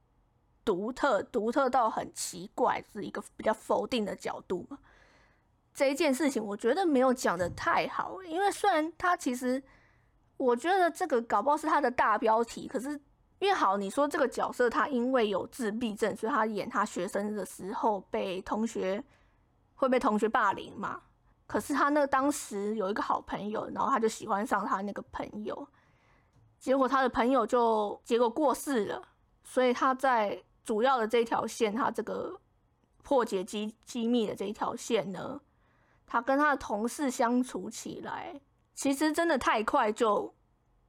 [0.71, 4.79] 独特，独特到很奇怪，是一个比较否定的角度嘛？
[5.75, 9.61] 这一件事情，我觉得没有讲的太好，因为虽然他其实，
[10.37, 12.91] 我觉得这个搞不好是他的大标题，可是
[13.41, 19.03] 因为好，你说这个角色他因为有自闭症，所以他演他学生的时候被同学
[19.75, 21.03] 会被同学霸凌嘛。
[21.49, 25.67] 可是他那当时有一个好朋友，然后他就喜欢上他那个朋友，
[26.61, 29.03] 结果他的朋友就结果过世了，
[29.43, 32.41] 所以他在主要的这条线，他这个
[33.03, 35.41] 破解机机密的这一条线呢，
[36.07, 38.41] 他跟他的同事相处起来，
[38.75, 40.35] 其实真的太快就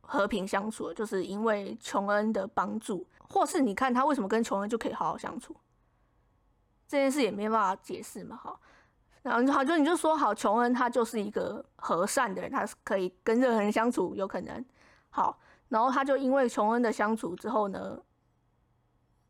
[0.01, 5.55] 和平相处了，就是因为琼恩的帮助，或是你看他为什么跟琼恩就可以好好相处，
[6.88, 8.60] 这件事也没办法解释嘛，哈。
[9.23, 14.65] 然后好，就你就说好，琼恩他就是一个和善的人，他是可以跟任何人相处，有可能
[15.12, 15.39] 好。
[15.69, 18.01] 然后他就因为琼恩的相处之后呢，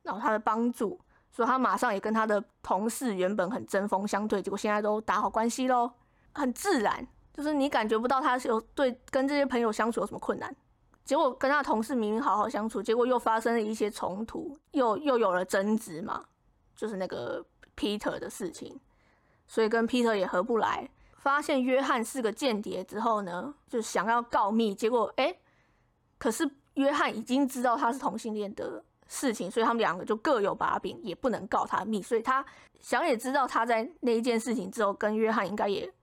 [0.03, 0.99] 然后他的帮助，
[1.31, 5.91] 所以他马上也跟他的同事原本很针锋相对，结果现在都打好关系喽，
[6.33, 10.55] 很自然，就是你感觉不到他是有对跟这些朋友相处有什么困难。
[11.03, 16.23] 结果跟他同事明明好好相处，结果又发生了一些冲突，又又有了争执嘛，
[16.75, 17.43] 就是那个
[17.75, 18.79] Peter 的事情。
[19.47, 25.35] 所以跟 Peter 也合不来，发现约翰是个间谍之后呢，就想要告密，结果哎，
[26.17, 32.43] 可是约翰已经知道他是同性恋的事情，所以他们两个就各有把柄，也不能告他密，所以他
[32.79, 35.93] 想也知道他在那一件事情之后跟约翰应该也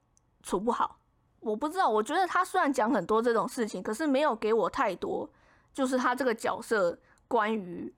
[0.43, 0.99] 处不好。
[1.41, 5.31] 我不知道，我觉得他虽然讲很多这种事情，可是没有给我太多，
[5.73, 7.95] 就是他这个角色关于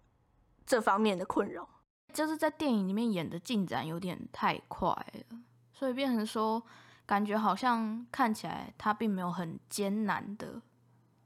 [0.65, 1.69] 这方面的困扰。
[2.13, 5.39] 就是在电影里面演的进展有点太快了，
[5.73, 6.63] 所以变成说，
[7.05, 10.61] 感觉好像看起来他并没有很艰难的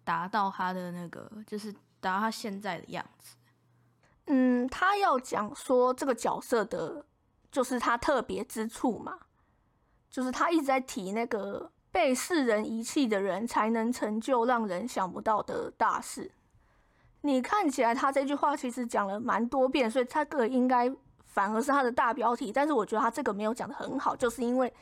[0.04, 1.70] 达到他的那个，就是
[2.00, 3.36] 达到他现在的样子。
[4.26, 7.04] 嗯，他要讲说这个角色的，
[7.52, 9.18] 就是他特别之处嘛，
[10.10, 16.32] 就是他一直在提那个被世人遗弃的人才能成就让人想不到的大事。
[17.20, 20.90] 你看起来他这句话其实讲了蛮多遍，所以他这个应该
[21.24, 22.52] 反而是他的大标题。
[22.52, 24.72] 但是我觉得他这个没有讲的很好，就是因为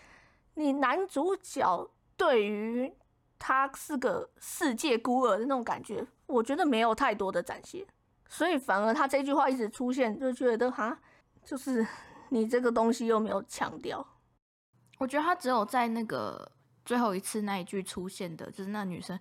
[0.55, 2.93] 你男主角对于
[3.39, 7.85] 他是个世界孤儿的那种感觉，我觉得没有太多的展现，
[8.33, 10.99] 所以反而他这句话一直出现，就觉得哈，
[11.45, 11.87] 就是
[12.31, 14.05] 你这个东西又没有强调。
[14.97, 16.51] 我觉得他只有在那个
[16.83, 19.21] 最后一次那一句出现的，就是那女生。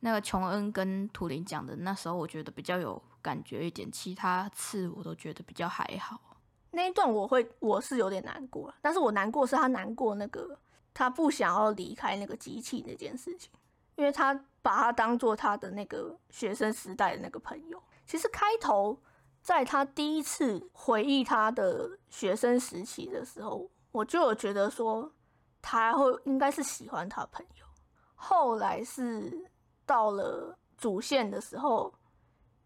[0.00, 6.38] 那个琼恩跟图灵讲的，那时候我觉得比较有感觉一点，其他次我都觉得比较还好。
[6.70, 10.56] 那一段我会我是有点难过，但是我难过是他难过那个
[10.94, 13.50] 他不想要离开那个机器那件事情，
[13.96, 14.32] 因为他
[14.62, 17.82] 把他当做他的那个学生时代的那个朋友。
[18.08, 19.00] 其实开头
[19.40, 25.12] 在他第一次回忆他的学生时期的时候，我就有觉得说
[25.62, 27.64] 他会应该是喜欢他朋友，
[28.16, 29.46] 后来是。
[29.88, 31.94] 到了主线的时候，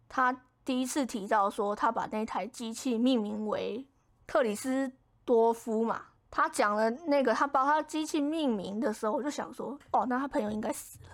[0.09, 3.87] 他第一次提到说，他把那台机器命名为
[4.27, 4.91] 克里斯
[5.25, 6.07] 多夫嘛。
[6.33, 11.11] 他讲了那个，他把他机器命名的时候，我就想说，哦，那他朋友应该死了。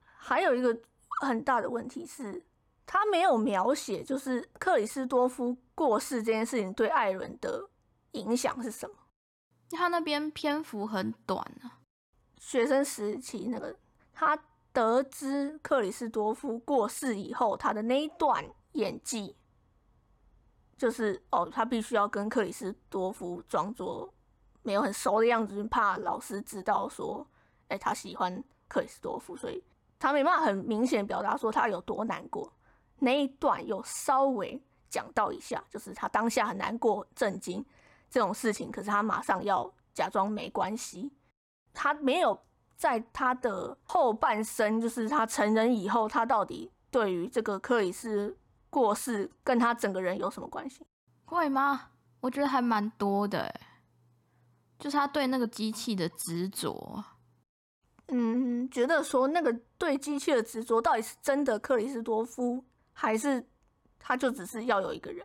[0.00, 0.74] 还有一个
[1.20, 2.42] 很大的问题是，
[2.86, 7.68] 他没有描写，就是克里斯多夫过世这件事情对艾伦的
[8.12, 8.94] 影响是什么？
[9.70, 11.80] 他那边篇幅很短啊，
[12.38, 13.76] 学生时期那个
[14.14, 14.38] 他。
[14.76, 19.34] 得知克里斯多夫过世以后，他的那一段演技，
[20.76, 24.12] 就是哦，他必须要跟克里斯多夫装作
[24.60, 27.26] 没有很熟的样子，怕老师知道说，
[27.68, 29.64] 哎，他喜欢克里斯多夫，所以
[29.98, 32.52] 他没办法很明显表达说他有多难过。
[32.98, 37.64] 那一段有稍微讲到一下，就是他当下很难过、震惊
[38.10, 41.12] 这种事情，可是他马上要假装没关系，
[41.72, 42.38] 他没有。
[42.78, 48.36] 在他的后半生，就是他成人以后，他到底对于这个克里斯
[48.68, 50.86] 过世跟他整个人有什么关系？
[51.24, 51.88] 会吗？
[52.20, 53.50] 我觉得还蛮多的，
[54.78, 57.02] 就是他对那个机器的执着。
[58.08, 62.62] 嗯，觉得说那个对机器的执着，到底是真的克里斯多夫，
[62.98, 63.46] 还是
[63.98, 65.24] 他就只是要有一个人？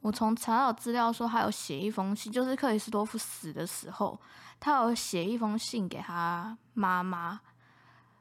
[0.00, 4.20] 我从查到资料说，他有写一封信，就是克里斯多夫死的时候。
[4.58, 7.40] 他有写一封信给他妈妈，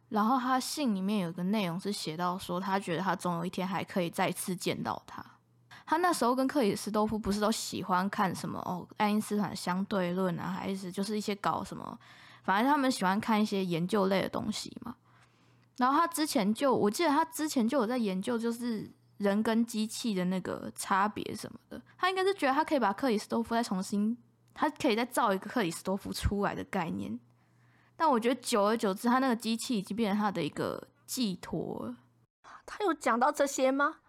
[0.09, 5.25] 然后他信里面有个内容是写到说，他觉得他总有一天还可以再次见到他。
[5.85, 11.99] 他那时候跟克里斯多夫不是都喜欢看什么哦，爱因斯坦相对论啊，还是就是一些搞什么，
[12.43, 14.95] 反正他们喜欢看一些研究类的东西嘛。
[15.77, 21.81] 然后他之前就，我记得他之前就有在研究，就是人跟机器的那个差别什么的。
[21.97, 24.17] 他应该是觉得他可以把克里斯多夫再重新。
[24.53, 27.17] 他可以再造一个克里斯多夫出来的概念，
[27.95, 31.95] 但我觉得久而久之，他那个机器已经变成他的一个寄托。
[32.65, 33.99] 他有讲到这些吗？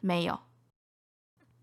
[0.00, 0.40] 没有。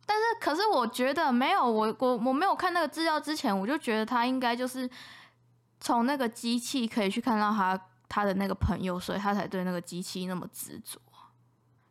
[0.07, 4.89] 但是，可是我觉得没有，我我我没有看那个资料之前，我就觉得他应该就是
[5.79, 10.99] 从那个机器可以去看到他他的那个朋友，所以他才对那个机器那么执着。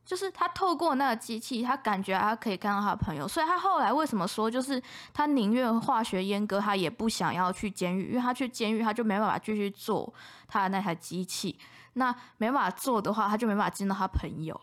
[0.05, 4.81] 就是他透过那个机器，他感觉他可以看到他的朋友，所以他后来为什么说，就是
[5.15, 10.13] 他宁愿化学阉割，他也不想要去监狱，因为他去监狱他就没办法继续做
[10.47, 11.59] 他的那台机器，
[11.95, 14.61] 那没办法做的话，他就没办法见到他朋友。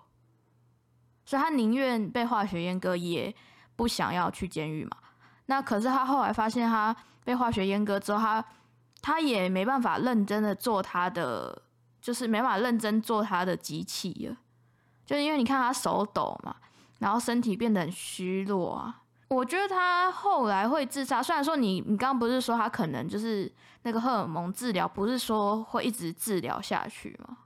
[1.26, 3.34] 所以他宁愿被化学阉割，也
[3.76, 4.96] 不想要去监狱嘛。
[5.48, 8.46] 那可是他后来发现，他被化学阉割之后，他
[9.02, 11.62] 他也没办法认真的做他的，
[12.02, 14.38] 就是没办法认真做他的机器了。
[15.06, 16.56] 就是因为你看他手抖嘛，
[17.00, 19.02] 然后身体变得很虚弱啊。
[19.28, 23.52] 我觉得他后来会自杀，虽然说你你刚刚不是说他可能就是
[23.84, 27.38] 那个荷尔蒙治疗，不是说会一直治疗下去吗？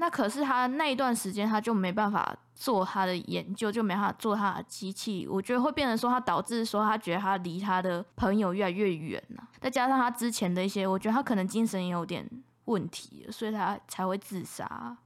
[0.00, 5.26] 那可是他那一段时间他就没办法做他的研究，就没办法做他的机器。
[5.26, 12.24] 我觉得会变成说他导致说他觉得他离他的朋友越来越远了，再加上他之前的一些，我觉得他可能精神也有点
[12.66, 14.96] 问题，所以他才会自杀。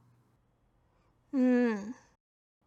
[1.31, 1.91] 嗯，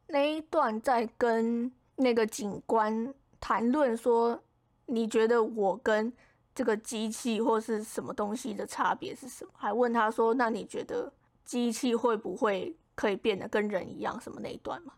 [0.08, 4.42] 那一段在跟那个警官谈论说，
[4.86, 6.12] 你觉得我跟
[6.52, 9.52] 这个机器或是什么东西的差别是什么？
[9.56, 11.12] 还问他说，那你觉得？
[11.46, 14.20] 机器会不会可以变得跟人一样？
[14.20, 14.94] 什么那一段嘛？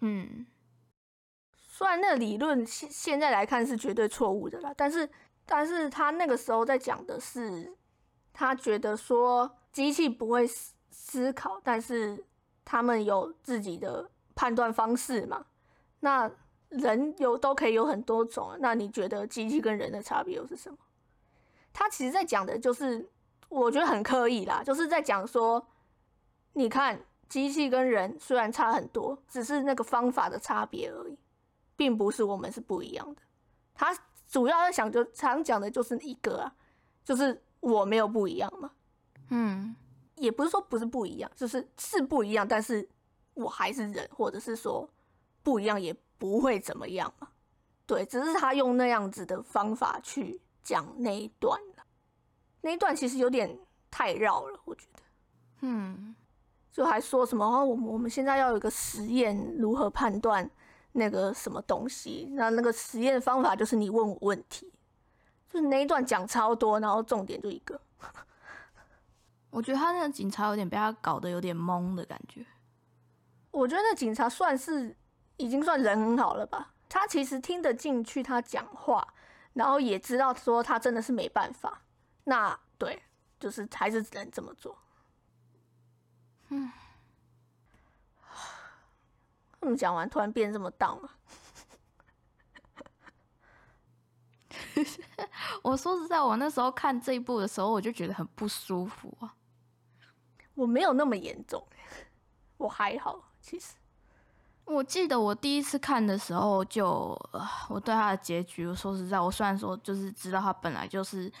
[0.00, 0.46] 嗯，
[1.56, 5.08] 虽然那理论现现在来看是绝对错误的啦，但是
[5.46, 7.74] 但是他那个时候在讲的是，
[8.34, 12.22] 他觉得说机器不会思思考，但是
[12.64, 15.46] 他们有自己的判断方式嘛。
[16.00, 16.30] 那
[16.68, 20.76] 人有都可以有很多种，那你觉得机器跟人的差别又是什么？
[21.72, 23.08] 他其实在讲的就是。
[23.52, 25.62] 我觉得很刻意啦，就是在讲说，
[26.54, 31.18] 你看机器跟人虽然差很多，只是那个方法的差别而已，
[31.76, 33.20] 并不是我们是不一样的。
[33.74, 33.94] 他
[34.26, 36.54] 主要在想就常讲的就是一个啊，
[37.04, 38.70] 就是我没有不一样嘛。
[39.28, 39.76] 嗯，
[40.16, 42.88] 也不是说不是不一样，就是是不一样，但是
[43.34, 44.88] 我还是人，或者是说
[45.42, 47.28] 不一样也不会怎么样嘛。
[47.84, 51.60] 对，只是他用那样子的方法去讲那一段。
[52.62, 53.58] 那一段其实有点
[53.90, 55.02] 太绕了，我觉得，
[55.60, 56.16] 嗯，
[56.72, 60.50] 就还说什么哦，我们我们现在要有一个实验，如何判断
[60.92, 62.28] 那个什么东西？
[62.32, 64.72] 那那个实验方法就是你问我问题，
[65.48, 67.80] 就是那一段讲超多，然后重点就一个。
[69.50, 72.46] 我觉得他那个警察有点被他搞得有点懵的感觉。
[73.50, 74.96] 我觉得那警察算是
[75.36, 76.72] 已经算人很好了吧？
[76.88, 79.06] 他其实听得进去他讲话，
[79.52, 81.81] 然后也知道说他真的是没办法。
[82.24, 83.02] 那对，
[83.40, 84.78] 就是还是只能这么做。
[86.48, 86.70] 嗯，
[89.60, 91.10] 他们讲完突然变这么荡了。
[95.62, 99.34] 我说实在，我那时候看这一部的时候，我就觉得很不舒服啊。
[100.54, 101.66] 我没有那么严重，
[102.58, 103.32] 我还好。
[103.40, 103.74] 其实，
[104.64, 107.18] 我记得我第一次看的时候，就
[107.68, 111.32] 我对他的结局，我说实在，我虽然说就是知道他本来就是。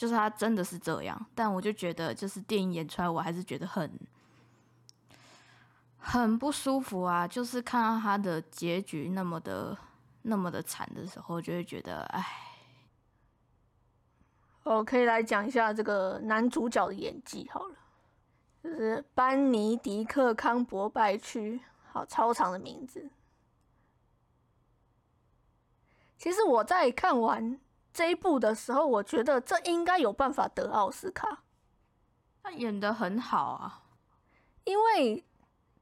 [0.00, 4.00] 就是他真的是这样，但我就觉得，就是电影演出来，我还是觉得很
[5.98, 7.28] 很不舒服啊。
[7.28, 9.76] 就是看到他的结局那么的
[10.22, 12.26] 那么的惨的时候，就会觉得，哎。
[14.62, 17.76] 我可以来讲一下这个男主角的演技好了，
[18.64, 21.60] 就是班尼迪克康伯拜区，
[21.92, 23.10] 好超长的名字。
[26.16, 27.60] 其实我在看完。
[27.92, 31.42] 这一部的时候，我觉得这应该有办法得奥斯卡。
[32.42, 33.82] 他演的很好啊，
[34.64, 35.22] 因为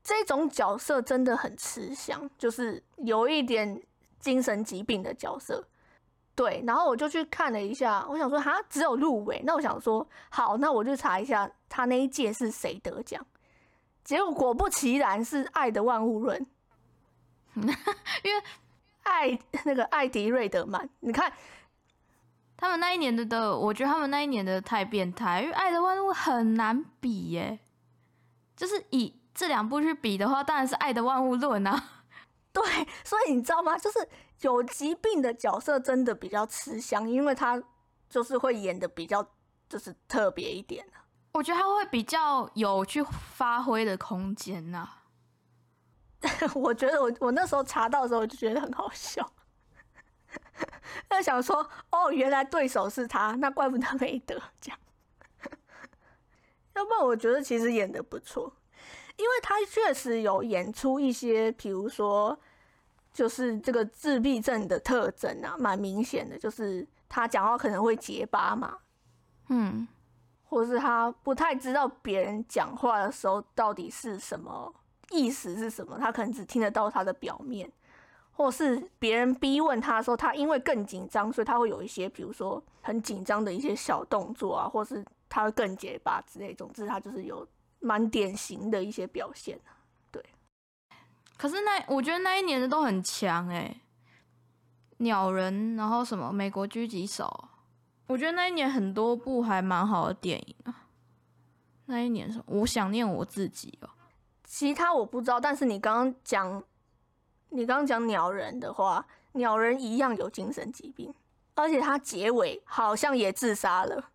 [0.03, 3.81] 这种角色真的很吃香，就是有一点
[4.18, 5.68] 精神疾病的角色。
[6.35, 9.40] 对，然后我就去看了一下，我想说哈，只有入围。
[9.44, 13.24] 那我想说，好，那我就查一下他那一届是谁得奖。
[14.03, 16.41] 结果果不其然是《爱的万物论》，
[18.24, 18.43] 因为
[19.03, 21.33] 艾那个艾迪瑞德曼，你看。
[22.61, 27.61] 他们那一年的的，我觉得他们那一年的太变态，因为《爱的万物》很难比耶。
[28.57, 32.03] 就是以这两部去比的话，当然是《爱的万物论》啊。
[32.53, 32.63] 对，
[33.05, 33.79] 所以你知道吗？
[33.79, 34.09] 就是
[34.41, 37.63] 有疾病的角色真的比较吃香，因为他
[38.11, 39.25] 就是会演的比较
[39.69, 40.85] 就是特别一点
[41.35, 44.89] 我觉得他会比较有去发挥的空间呐。
[46.57, 49.31] 我觉得我我那时候查到的时候，我就觉得很好笑。
[51.09, 54.77] 在想说，哦，原来对手是他，那怪不得没得奖。
[56.75, 58.53] 要不然，我觉得其实演的不错，
[59.17, 62.39] 因为他确实有演出一些，比如说，
[63.13, 68.79] 就是这个自闭症的特征啊，蛮明显的，就是他讲话可能会结巴嘛，
[69.49, 69.89] 嗯，
[70.45, 74.73] 或是他不太知道别人讲话的时候到底是什么
[75.11, 77.73] 意思是什么，他可能只听得到他的表面，
[78.39, 87.45] 或是别人逼问他的时候，他因为更紧张，所以他会有一些，比如说很紧张的一些小动作啊，或是他会更结巴之类，总之他就是有
[87.80, 89.59] 蛮典型的一些表现。
[90.12, 90.24] 对
[91.36, 93.80] 可是那我觉得那一年的都很强哎、
[94.99, 97.49] 鸟人，然后什么美国狙击手，
[98.07, 100.86] 我觉得那一年很多部还蛮好的电影啊。
[101.86, 103.91] 那一年是我想念我自己哦、
[104.45, 106.62] 其他我不知道，但是你刚刚讲，
[107.51, 111.14] 你刚刚讲鸟人的话，鸟人一样有精神疾病，
[111.55, 114.11] 而且他结尾好像也自杀了，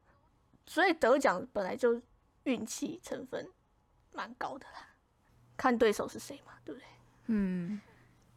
[0.66, 2.02] 所以得奖本来就
[2.44, 3.50] 运气成分
[4.12, 4.90] 蛮高的啦，
[5.58, 6.88] 看对手是谁嘛，对不对？
[7.28, 7.80] 嗯，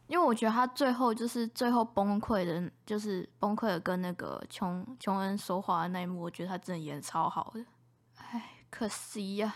[0.07, 7.65] 因为我觉得他最后就是最后崩溃的，就是崩溃的跟那个琼琼恩说话的那一幕，我觉得他真的演得超好的。
[8.17, 9.53] 唉，可惜呀、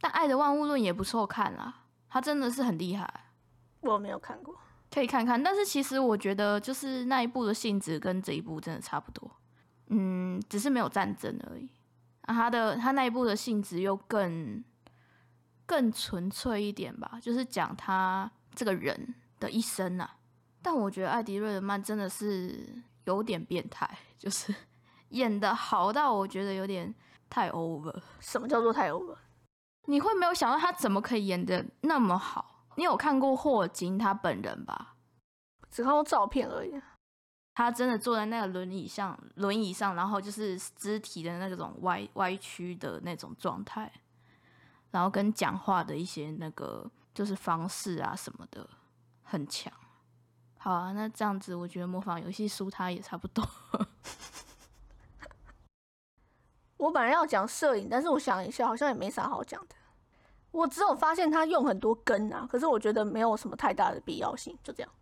[0.00, 3.08] 但《爱的万物论》也不错看啦，他真的是很厉害，
[3.80, 4.58] 我没有看过，
[4.92, 5.42] 可以看看。
[5.42, 9.30] 但是其实我觉得就是那一部的性质跟这一部真的差不多，
[9.88, 11.68] 嗯，只是没有战争而已。
[12.22, 14.62] 啊，他的他那一部的性质又更
[15.66, 20.18] 更纯粹一点吧，就是讲他这个人的一生啊。
[20.60, 24.54] 但我觉得艾迪·瑞德曼真的是有点变态，就是
[25.10, 26.94] 演的好到我觉得有点
[27.28, 28.00] 太 over。
[28.20, 29.16] 什么叫做太 over？
[29.86, 32.51] 你会没有想到他怎么可以演的那么好？
[32.76, 34.96] 你有看过霍金他本人吧？
[35.70, 36.80] 只看过照片而已。
[37.54, 43.92] 他真的坐在那个轮椅上，轮椅上，然后就是肢体的那种歪歪曲的那种状态，
[44.90, 48.66] 然后跟讲话的一些那个就是方式啊什么的
[49.22, 49.70] 很强。
[50.56, 53.46] 好啊，那这样子我觉得模仿游戏输他也差不多。
[56.78, 59.74] 我本来要讲摄影，但是我想一下，好像也没啥好讲的。
[60.52, 64.92] 我只有发现他用很多根啊，可是我觉得没有什么太大的必要性，就这样。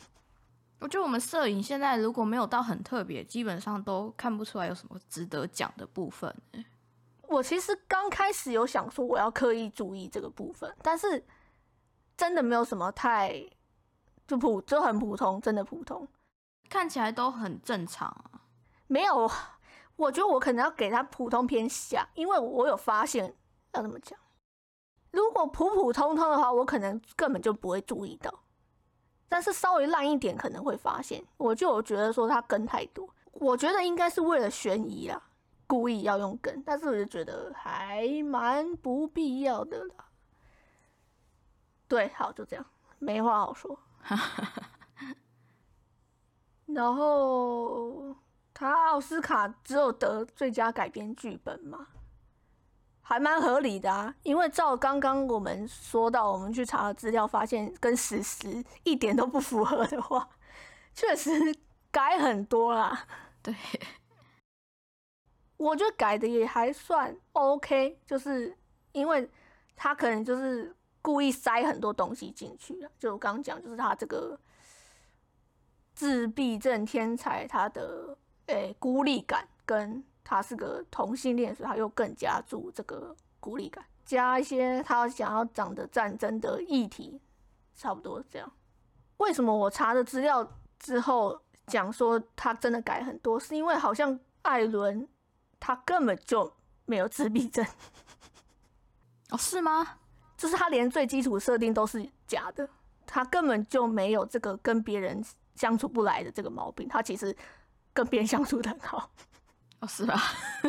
[0.80, 6.64] 我觉得我们摄影现在如果没有到很特别，基本上都看不出来有什么值得讲的部分欸。
[7.28, 11.24] 我其实刚开始有想说我要刻意注意这个部分，但是
[12.16, 13.48] 真的没有什么太
[14.26, 16.08] 就普就很普通，真的普通，
[16.68, 18.42] 看起来都很正常啊。
[18.86, 19.30] 没有。
[19.96, 23.36] 我觉得我可能要给他普通偏下，因为我有发现
[23.74, 24.18] 要怎么讲，
[25.10, 28.32] 如果普普通通的话，我可能根本就不会注意到，
[29.28, 31.24] 但是稍微烂一点可能会发现。
[31.36, 35.22] 我就觉得说他跟太多，我觉得应该是为了悬疑啦，
[35.66, 39.94] 故意要用梗，但是我就觉得还蛮不必要的啦。
[41.88, 42.64] 对，好，就这样，
[42.98, 43.78] 没话好说。
[46.66, 48.14] 然后
[48.54, 51.88] 他奥斯卡只有得最佳改编剧本嘛，
[53.10, 54.14] 还蛮合理的啊。
[54.22, 60.28] 因为照刚刚我们说到，我们去查了资料，发现跟史实一点都不符合的话，
[60.94, 61.32] 确实
[61.90, 63.06] 改很多啦。
[63.42, 63.52] 对，
[65.56, 68.56] 我觉得改的也还算 OK，就是
[68.92, 69.28] 因为
[69.74, 74.38] 他可能就是故意塞很多东西进去了，就我刚刚讲，就是他这个
[75.94, 87.20] 自闭症天才，他的诶、孤立感，跟他是个同性恋，所以他又更加注这个孤立感，加一些他想要讲的战争的议题，
[87.74, 88.48] 差不多这样。
[89.16, 95.08] 为什么我查的资料之后讲说他真的改很多，是因为好像艾伦
[95.58, 96.52] 他根本就
[96.84, 97.66] 没有自闭症，
[99.30, 99.98] 哦，是吗？
[100.36, 102.68] 就是他连最基础设定都是假的，
[103.04, 105.20] 他根本就没有这个跟别人
[105.56, 107.36] 相处不来的这个毛病，他其实
[107.92, 109.10] 跟别人相处的很好。
[109.80, 110.20] 哦，是吧？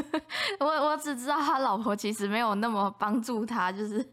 [0.60, 4.06] 我我只知道他老婆其实没有那么帮助他，就是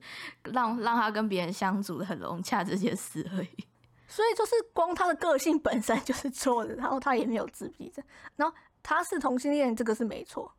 [0.44, 3.64] 让让他跟别人相处的很融洽这件事而已。
[4.08, 8.04] 所以就是光他的个性本身就是错的，然后他也没有自闭症，
[8.36, 10.52] 然后他是同性恋，这个是没错，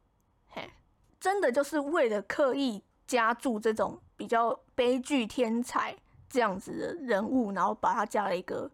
[0.50, 0.70] 嘿，
[1.20, 5.94] 真的就是为了刻意加注这种比较悲剧天才
[6.30, 8.72] 这样子的人物，然后把他加了一个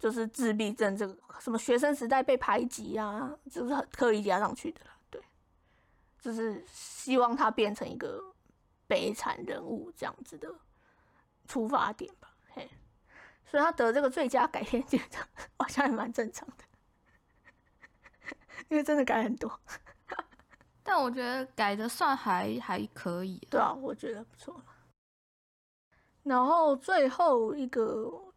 [0.00, 5.22] 就是自闭症这个什么学生时代被排挤啊，就是很刻意加上去的啦，对，
[6.18, 8.34] 就是希望他变成一个
[8.88, 10.52] 悲惨人物这样子的
[11.46, 12.68] 出发点吧，嘿。
[13.44, 15.20] 所以他得这个最佳改编剧本，
[15.58, 16.64] 好像也蛮正常的，
[18.68, 19.60] 因为真的改很多。
[20.82, 24.62] 但我觉得改的算还还可以，对啊，我觉得不错。
[26.22, 28.29] 然后最后一个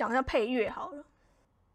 [0.00, 1.04] 讲一下配乐好了，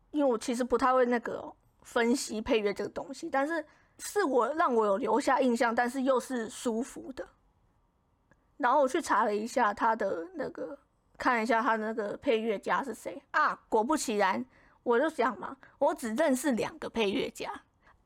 [0.09, 1.53] 因为我其实不太会那个
[1.84, 3.63] 分析配乐这个东西，但是
[3.99, 7.23] 是我让我有留下印象，但是又是舒服的。
[8.57, 10.76] 然后我去查了一下他的那个，
[11.19, 13.61] 看一下他那个配乐家是谁啊？
[13.69, 14.43] 果不其然，
[14.82, 17.51] 我就想嘛，我只认识两个配乐家，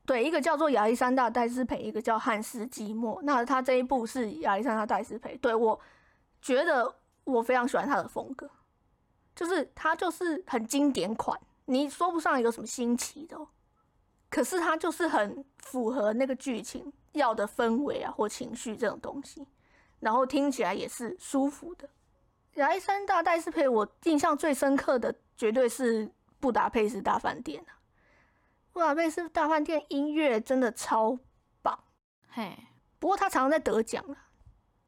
[0.04, 3.18] 对，一个叫做亚历山大戴斯培，一个叫汉斯季默。
[3.22, 5.80] 那他这一部是亚历山大戴斯培，对我
[6.42, 6.94] 觉得
[7.24, 8.50] 我非常喜欢他的风格，
[9.40, 13.38] 就是它就是很经典款，你说不上有什么新奇的，
[14.28, 19.48] 可是它就是很符合那个剧情要的氛围啊或情绪这种东西。
[19.98, 21.88] 然后听起来也是舒服的。
[22.56, 26.06] 亚历山大戴斯培，我印象最深刻的绝对是
[26.38, 27.72] 《布达佩斯大饭店》啊，
[28.74, 31.18] 《布达佩斯大饭店》音乐真的超
[31.62, 31.82] 棒，
[32.28, 32.58] 嘿。
[32.98, 34.28] 不过他常常在得奖啊，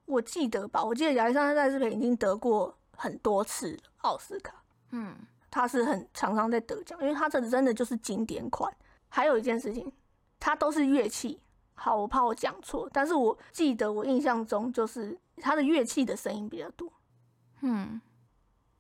[0.05, 0.85] 我记得吧？
[0.85, 4.63] 我记得亚历山大戴斯培已经得过很多次奥斯卡。
[4.91, 5.17] 嗯，
[5.51, 8.73] 他是很常常在得奖，因为他这真的就是经典款。
[9.09, 9.93] 还有一件事情，
[10.39, 11.41] 他都是乐器。
[11.75, 16.93] 好，我怕我讲错，但是我记得我印象中就是他的乐器的声音比较多。
[17.63, 18.01] 嗯，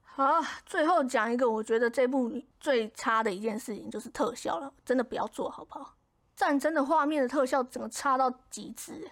[0.03, 5.97] 好，最后讲一个，我觉得这部最差的一件事情就是特效了，真的不要做好不好？
[6.37, 9.11] 战争的画面的特效整个差到极致，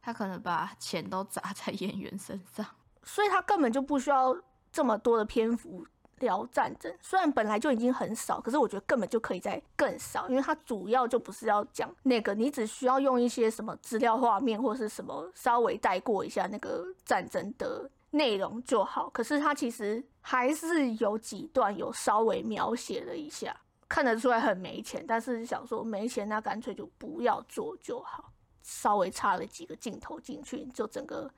[0.00, 2.64] 他可能把钱都砸在演员身上，
[3.02, 4.36] 所以他根本就不需要
[4.72, 5.86] 这么多的篇幅。
[6.18, 19.10] 聊战争虽然本来就已经很少，可是我觉得根本就可以再更少，因为它主要就不是要讲那个，你只需要用一些什么资料画面或是什么稍微带过一下那个战争的内容就好。
[19.10, 23.56] 可是它其实还是有几段有稍微描写了一下，
[23.88, 28.30] 看得出来很没钱，但是想说没钱那干脆就不要做就好。
[28.62, 31.28] 稍微插了几个镜头进去，就整个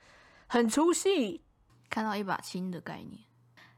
[0.47, 1.41] 很出戏，
[1.89, 3.20] 看到一把新的概念。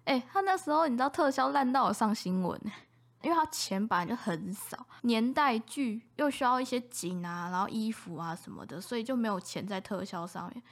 [0.04, 2.60] 哎，他那时候你知道特效烂到我上新闻，
[3.22, 10.62] 因为他钱本来就很少，年代剧又需要一些景啊，然后衣服啊什么的，所以就没有钱在特效上面。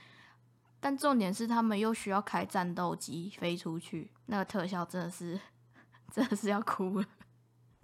[0.78, 5.41] 但重点是他们又需要开战斗机飞出去，那个特效真的是
[6.12, 7.07] 真的是要哭了。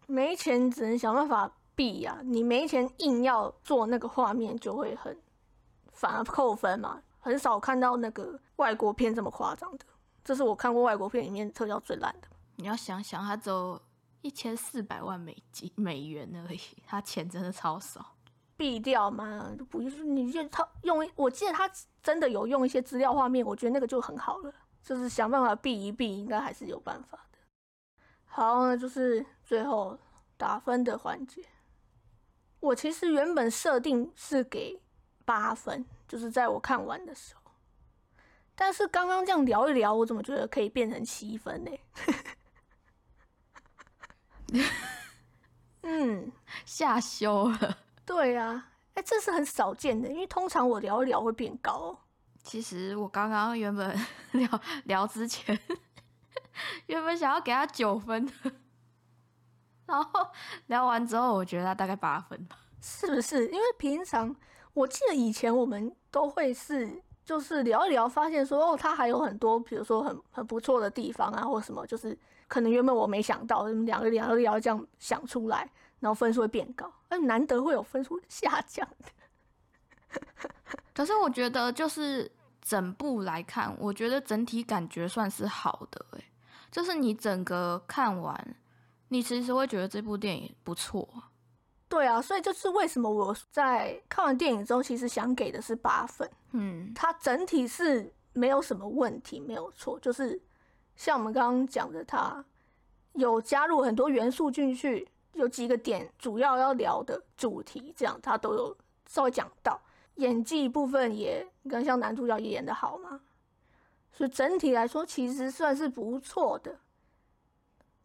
[0.07, 5.19] 没钱只能想办法避呀，你没钱硬要做那个画面就会很
[5.93, 7.03] 反而扣分嘛。
[7.21, 9.85] 很少看到那个外国片这么夸张的。
[10.25, 12.29] 这是我看过外国片里面特效最烂的。
[12.57, 13.81] 你要想想，它只有
[14.23, 18.17] 一千四百万美金美元而已，它钱真的超少。
[18.57, 21.67] 避掉嘛，不是你就他用，我记得他
[22.03, 24.53] 真的有用一些资料画面，我觉得那个就很好了，
[24.83, 27.39] 就是想办法避一避，应该还是有办法的。
[28.27, 29.99] 好，那就是最后
[30.37, 31.43] 打分的环节。
[32.61, 34.83] 我其实原本设定是给
[35.25, 37.53] 八分，就是在我看完的时候。
[38.57, 41.71] 但是刚刚这样聊一聊，我怎么觉得可以变成七分呢？
[45.83, 46.33] 嗯，
[46.67, 47.79] 下修了。
[48.05, 51.97] 对呀，哎，这是很少见的，因为通常我聊一聊会变高。
[52.43, 53.97] 其实我刚刚原本
[54.33, 55.57] 聊聊之前，
[56.87, 58.33] 原本想要给他九分的，
[59.87, 60.29] 然后
[60.67, 62.59] 聊完之后，我觉得他大概八分吧。
[62.83, 63.47] 是不是？
[63.49, 64.35] 因为平常
[64.73, 67.03] 我记得以前我们都会是。
[67.23, 80.19] 就是聊一聊，发现说哦，他还有很多，比如说很很不错的地方啊，或什么，就是可能原本我没想到，两个聊一聊这样想出来，然后分数会变高，哎，难得会有分数下降的。
[80.93, 82.29] 可是我觉得，就是
[82.61, 86.25] 整部来看，我觉得整体感觉算是好的，哎，
[86.73, 88.57] 就是你整个看完，
[89.09, 91.09] 你其实会觉得这部电影不错。
[91.91, 96.31] 对啊，所以就是为什么我在看完电影之后，其实想给的是八分。
[96.53, 99.99] 嗯，它整体是没有什么问题，没有错。
[99.99, 100.41] 就是
[100.95, 102.45] 像我们刚刚讲的，它
[103.15, 108.77] 有加入很多元素进去，有几个点主要要聊的主题，这样它都有
[109.09, 109.81] 稍微讲到。
[110.15, 113.21] 演技部分也，你看像男主角也演的好嘛，
[114.13, 116.79] 所以整体来说其实算是不错的。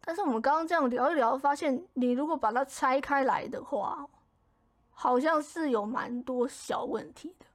[0.06, 4.08] 但是我们刚刚这样聊一聊，发现你如果把它拆开来的话，
[4.88, 7.46] 好像是有蛮多小问题的，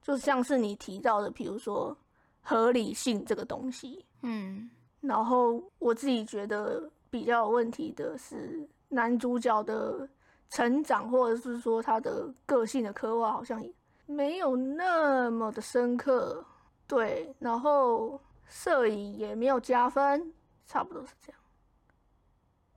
[0.00, 1.94] 就像是你提到的，比如说
[2.40, 4.70] 合理性这个东西，嗯，
[5.02, 10.08] 然后我自己觉得比较有问题的是男主角的
[10.48, 13.70] 成长，或者是说他的个性的刻画，好像也
[14.06, 16.42] 没有那么的深刻，
[16.86, 20.32] 对，然后摄影也没有加分，
[20.66, 21.38] 差不多是这样。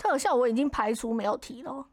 [0.01, 1.85] 特效我已经排除没有提了，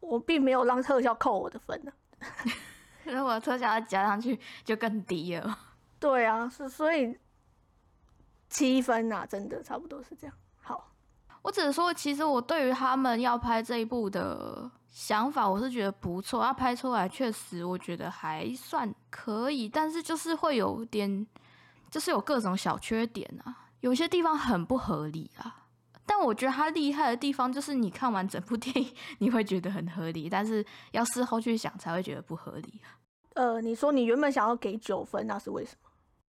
[0.00, 1.90] 我并没有让特效扣我的分呢。
[3.04, 5.58] 如果特效要加上去，就更低了。
[5.98, 7.18] 对啊，是所以
[8.50, 10.36] 七分呐、真的差不多是这样。
[10.60, 10.92] 好，
[11.40, 16.42] 我只是说，其实我对于他们要拍这一部的想法，我是觉得不错。
[16.42, 21.26] 他拍出来确实，我觉得还算可以，但是就是会有点，
[21.90, 25.63] 就是有各种小缺点啊，有些地方很不合理啊。
[26.06, 32.80] 但我觉得他厉害的地方，就是你看完整部电影， 你会觉得很合理，但是要事后去想，才会觉得不合理。
[33.34, 35.90] 呃，你说你原本想要给九分，那是为什么？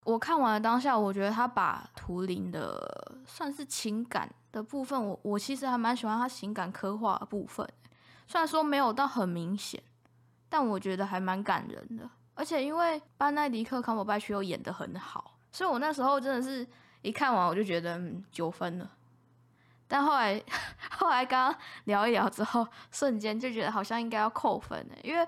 [0.05, 7.68] 我看完了当下，我觉得他把图灵的算是情感的部分，我我其实还蛮喜欢他情感刻画的部分，
[8.28, 9.82] 虽然说没有到很明显，
[10.47, 12.07] 但我觉得还蛮感人的。
[12.36, 16.68] 而且因为班奈迪克康伯拜区又演得很好，所以我那时候真的是
[17.01, 18.91] 一看完我就觉得嗯九分了。
[19.88, 20.41] 但后来
[20.91, 25.27] 后来刚刚聊一聊之后，瞬间就觉得好像应该要扣分呢，因为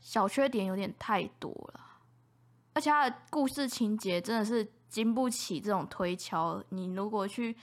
[0.00, 1.80] 小缺点有点太多了。
[2.72, 6.62] 而且他的故事情节真的是经不起这种推敲。
[6.70, 7.56] 你如果去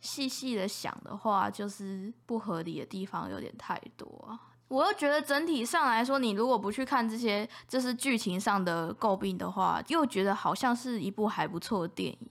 [0.00, 4.40] 细细的想的话，就是不合理的地方有点太多啊。
[4.68, 12.30] 我又觉得整体上来说，你如果不去看这些就是剧情上的诟病的话，又觉得好像是一部还不错的电影。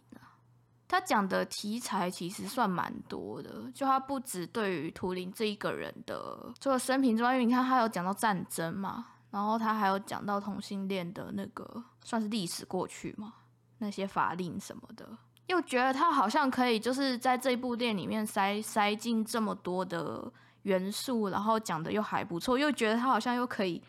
[0.95, 13.33] 他讲的题材其实算蛮多的，就他不止对于图灵这一个人的这个生平之外，因为你看他有讲到战争嘛，然后他还有讲到同性恋的那个算是历史过去嘛，
[13.79, 15.05] 那些法令什么的，
[15.47, 20.31] 又觉得他好像可以就是在这部电影里面塞塞进这么多的
[20.61, 23.83] 元素，然后讲的又还不错，又觉得他好像又可以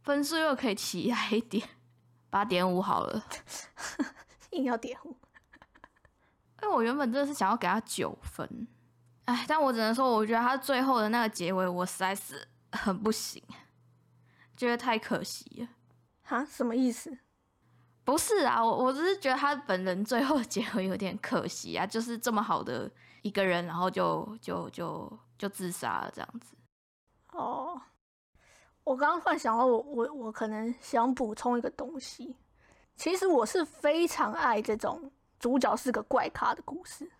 [0.00, 1.68] 分数又可以起来一点，
[2.30, 3.22] 八点五好了。
[4.52, 5.14] 硬要点五，
[6.62, 8.66] 因为我原本真的是想要给他九分，
[9.26, 13.42] 哎，但我只能说，我觉得他最后的那个结尾，我实在是很不行，
[14.56, 15.68] 觉得太可惜了。
[16.22, 17.18] 哈，什么意思？
[18.04, 22.90] 不是啊，我我只是觉得他本人最后的结尾有点可惜啊，就是这么好的
[23.22, 26.56] 一个人，然后就就就就自杀了这样子。
[27.32, 27.80] 哦，
[28.84, 32.36] 我刚刚突然想到我，我我可能想补充一个东西。
[32.96, 37.10] 其实我是非常爱这种主角是个怪咖的故事。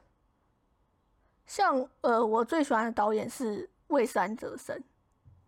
[1.47, 4.83] 像呃，我最喜欢的导演是魏斯安泽森，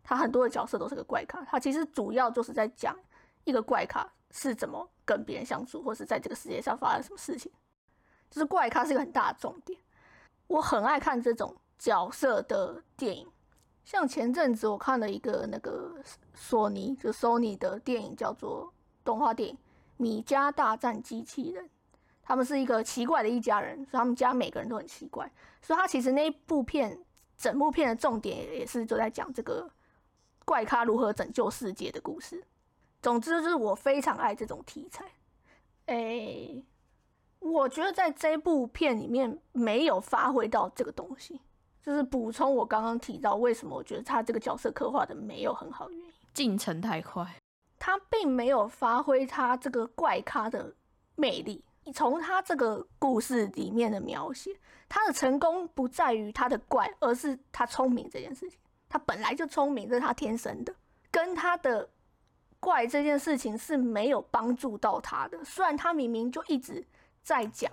[0.03, 1.45] 他很多的角色都是个怪咖。
[1.45, 2.97] 他其实主要就是在讲
[3.45, 7.53] 一个怪咖是怎么跟别人相处，或是在这个世界上发生什么事情。
[8.31, 9.79] 就是怪咖是一个很大的重点。
[10.47, 13.29] 我很爱看这种角色的电影。
[13.85, 16.01] 像前阵子我看了一个那个
[16.35, 18.73] 索尼就 Sony 的电影，叫做
[19.05, 19.55] 动画电影
[19.97, 21.65] 《米家大战机器人》。
[22.31, 25.29] 他们是一个奇怪的一家人，所以他们家每个人都很奇怪。
[25.61, 26.97] 所以他其实那一部片，
[27.37, 29.69] 整部片的重点也是就在讲这个
[30.45, 32.41] 怪咖如何拯救世界的故事。
[33.03, 35.05] 总之就是我非常爱这种题材。
[35.87, 36.65] 诶、
[37.41, 41.41] 我觉得在这部片里面没有发挥到这个东西。
[41.83, 47.27] 就是补充我刚刚提到为什么我觉得他这个角色刻画的没有很好的原因，进程太快，
[47.77, 50.77] 他并没有发挥他这个怪咖的
[51.17, 51.65] 魅力。
[51.93, 54.55] 从他这个故事里面的描写，
[54.89, 58.59] 他的成功不在于他的怪，而是他聪明这件事情。
[58.89, 60.75] 他本来就聪明，这是他天生的，
[61.11, 61.89] 跟他的
[62.59, 65.45] 怪这件事情是没有帮助到他的。
[65.45, 66.85] 虽然他明明就一直
[67.23, 67.71] 在讲。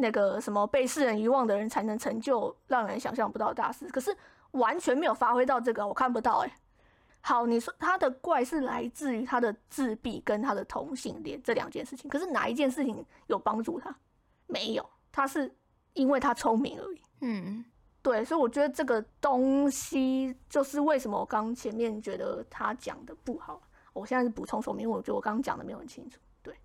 [0.00, 4.16] 那个什么被世人遗忘的人才能成就让人想象不到大事，可是
[4.52, 6.56] 完全没有发挥到这个，我看不到哎、
[7.20, 13.94] 好，你说他的怪是来自于他的自闭跟他的同性恋这两件事情，可是哪一件事情有帮助他？
[14.46, 15.54] 没有，他是
[15.92, 17.02] 因为他聪明而已。
[17.20, 17.64] 嗯，
[18.00, 23.60] 对，所以我觉得这个东西就是为什么我刚前面觉得他讲的不好，
[23.92, 26.18] 我现在是补充说明，因为我觉得我刚刚讲的没有很清楚。
[26.42, 26.56] 对，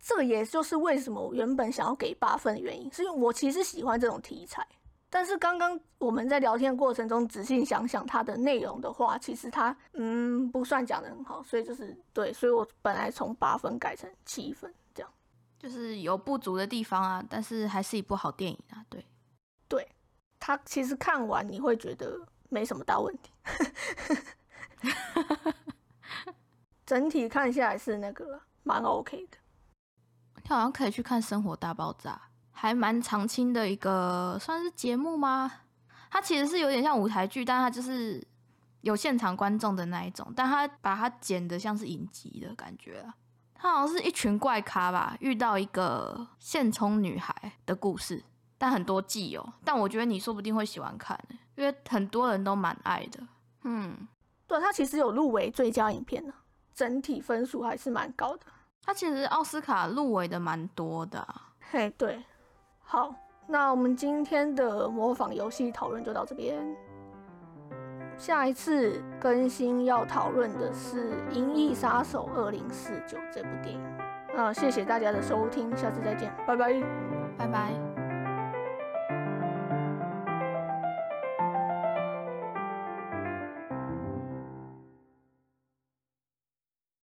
[0.00, 4.66] 这个也就是为什么我原本想要给八分的原因，是因为我其实喜欢这种题材，
[5.14, 15.12] 但是刚刚我们在聊天过程中仔细想想它的内容的话，其实它嗯不算讲的很好，所以就是对，所以我本来从八分改成七分这样。
[15.58, 18.82] 就是有不足的地方啊，但是还是一部好电影啊。
[18.88, 19.04] 对，
[19.68, 19.86] 对
[20.40, 23.30] 它其实看完你会觉得没什么大问题，
[26.86, 29.36] 整体看下来是那个了蛮 OK 的。
[30.42, 32.12] 你好像可以去看《生活大爆炸》，
[32.62, 35.50] 还蛮常青的一个算是节目吗？
[36.08, 38.24] 它其实是有点像舞台剧，但它就是
[38.82, 43.12] 有现场观众的那一种，但它把它剪的像是影集的感觉啊。
[43.52, 47.34] 它好像是一群怪咖吧，遇到一个现充女孩
[47.66, 48.22] 的故事，
[48.56, 49.54] 但很多季哦。
[49.64, 53.18] 但我觉得你说不定会喜欢看、欸，因为很多人都蛮爱的。
[53.64, 54.06] 嗯，
[54.46, 56.32] 对，它其实有入围最佳影片呢，
[56.72, 58.46] 整体分数还是蛮高的。
[58.84, 61.48] 它其实奥斯卡入围的蛮多的、啊。
[61.58, 62.22] 嘿，对，
[62.92, 63.10] 好，
[63.46, 66.62] 那我们今天的模仿游戏讨论就到这边。
[68.18, 73.80] 下一次更新要讨论的是《银翼杀手二零四九》这部电影。
[74.36, 76.82] 那谢谢大家的收听，下次再见，拜拜。
[77.38, 77.91] 拜拜。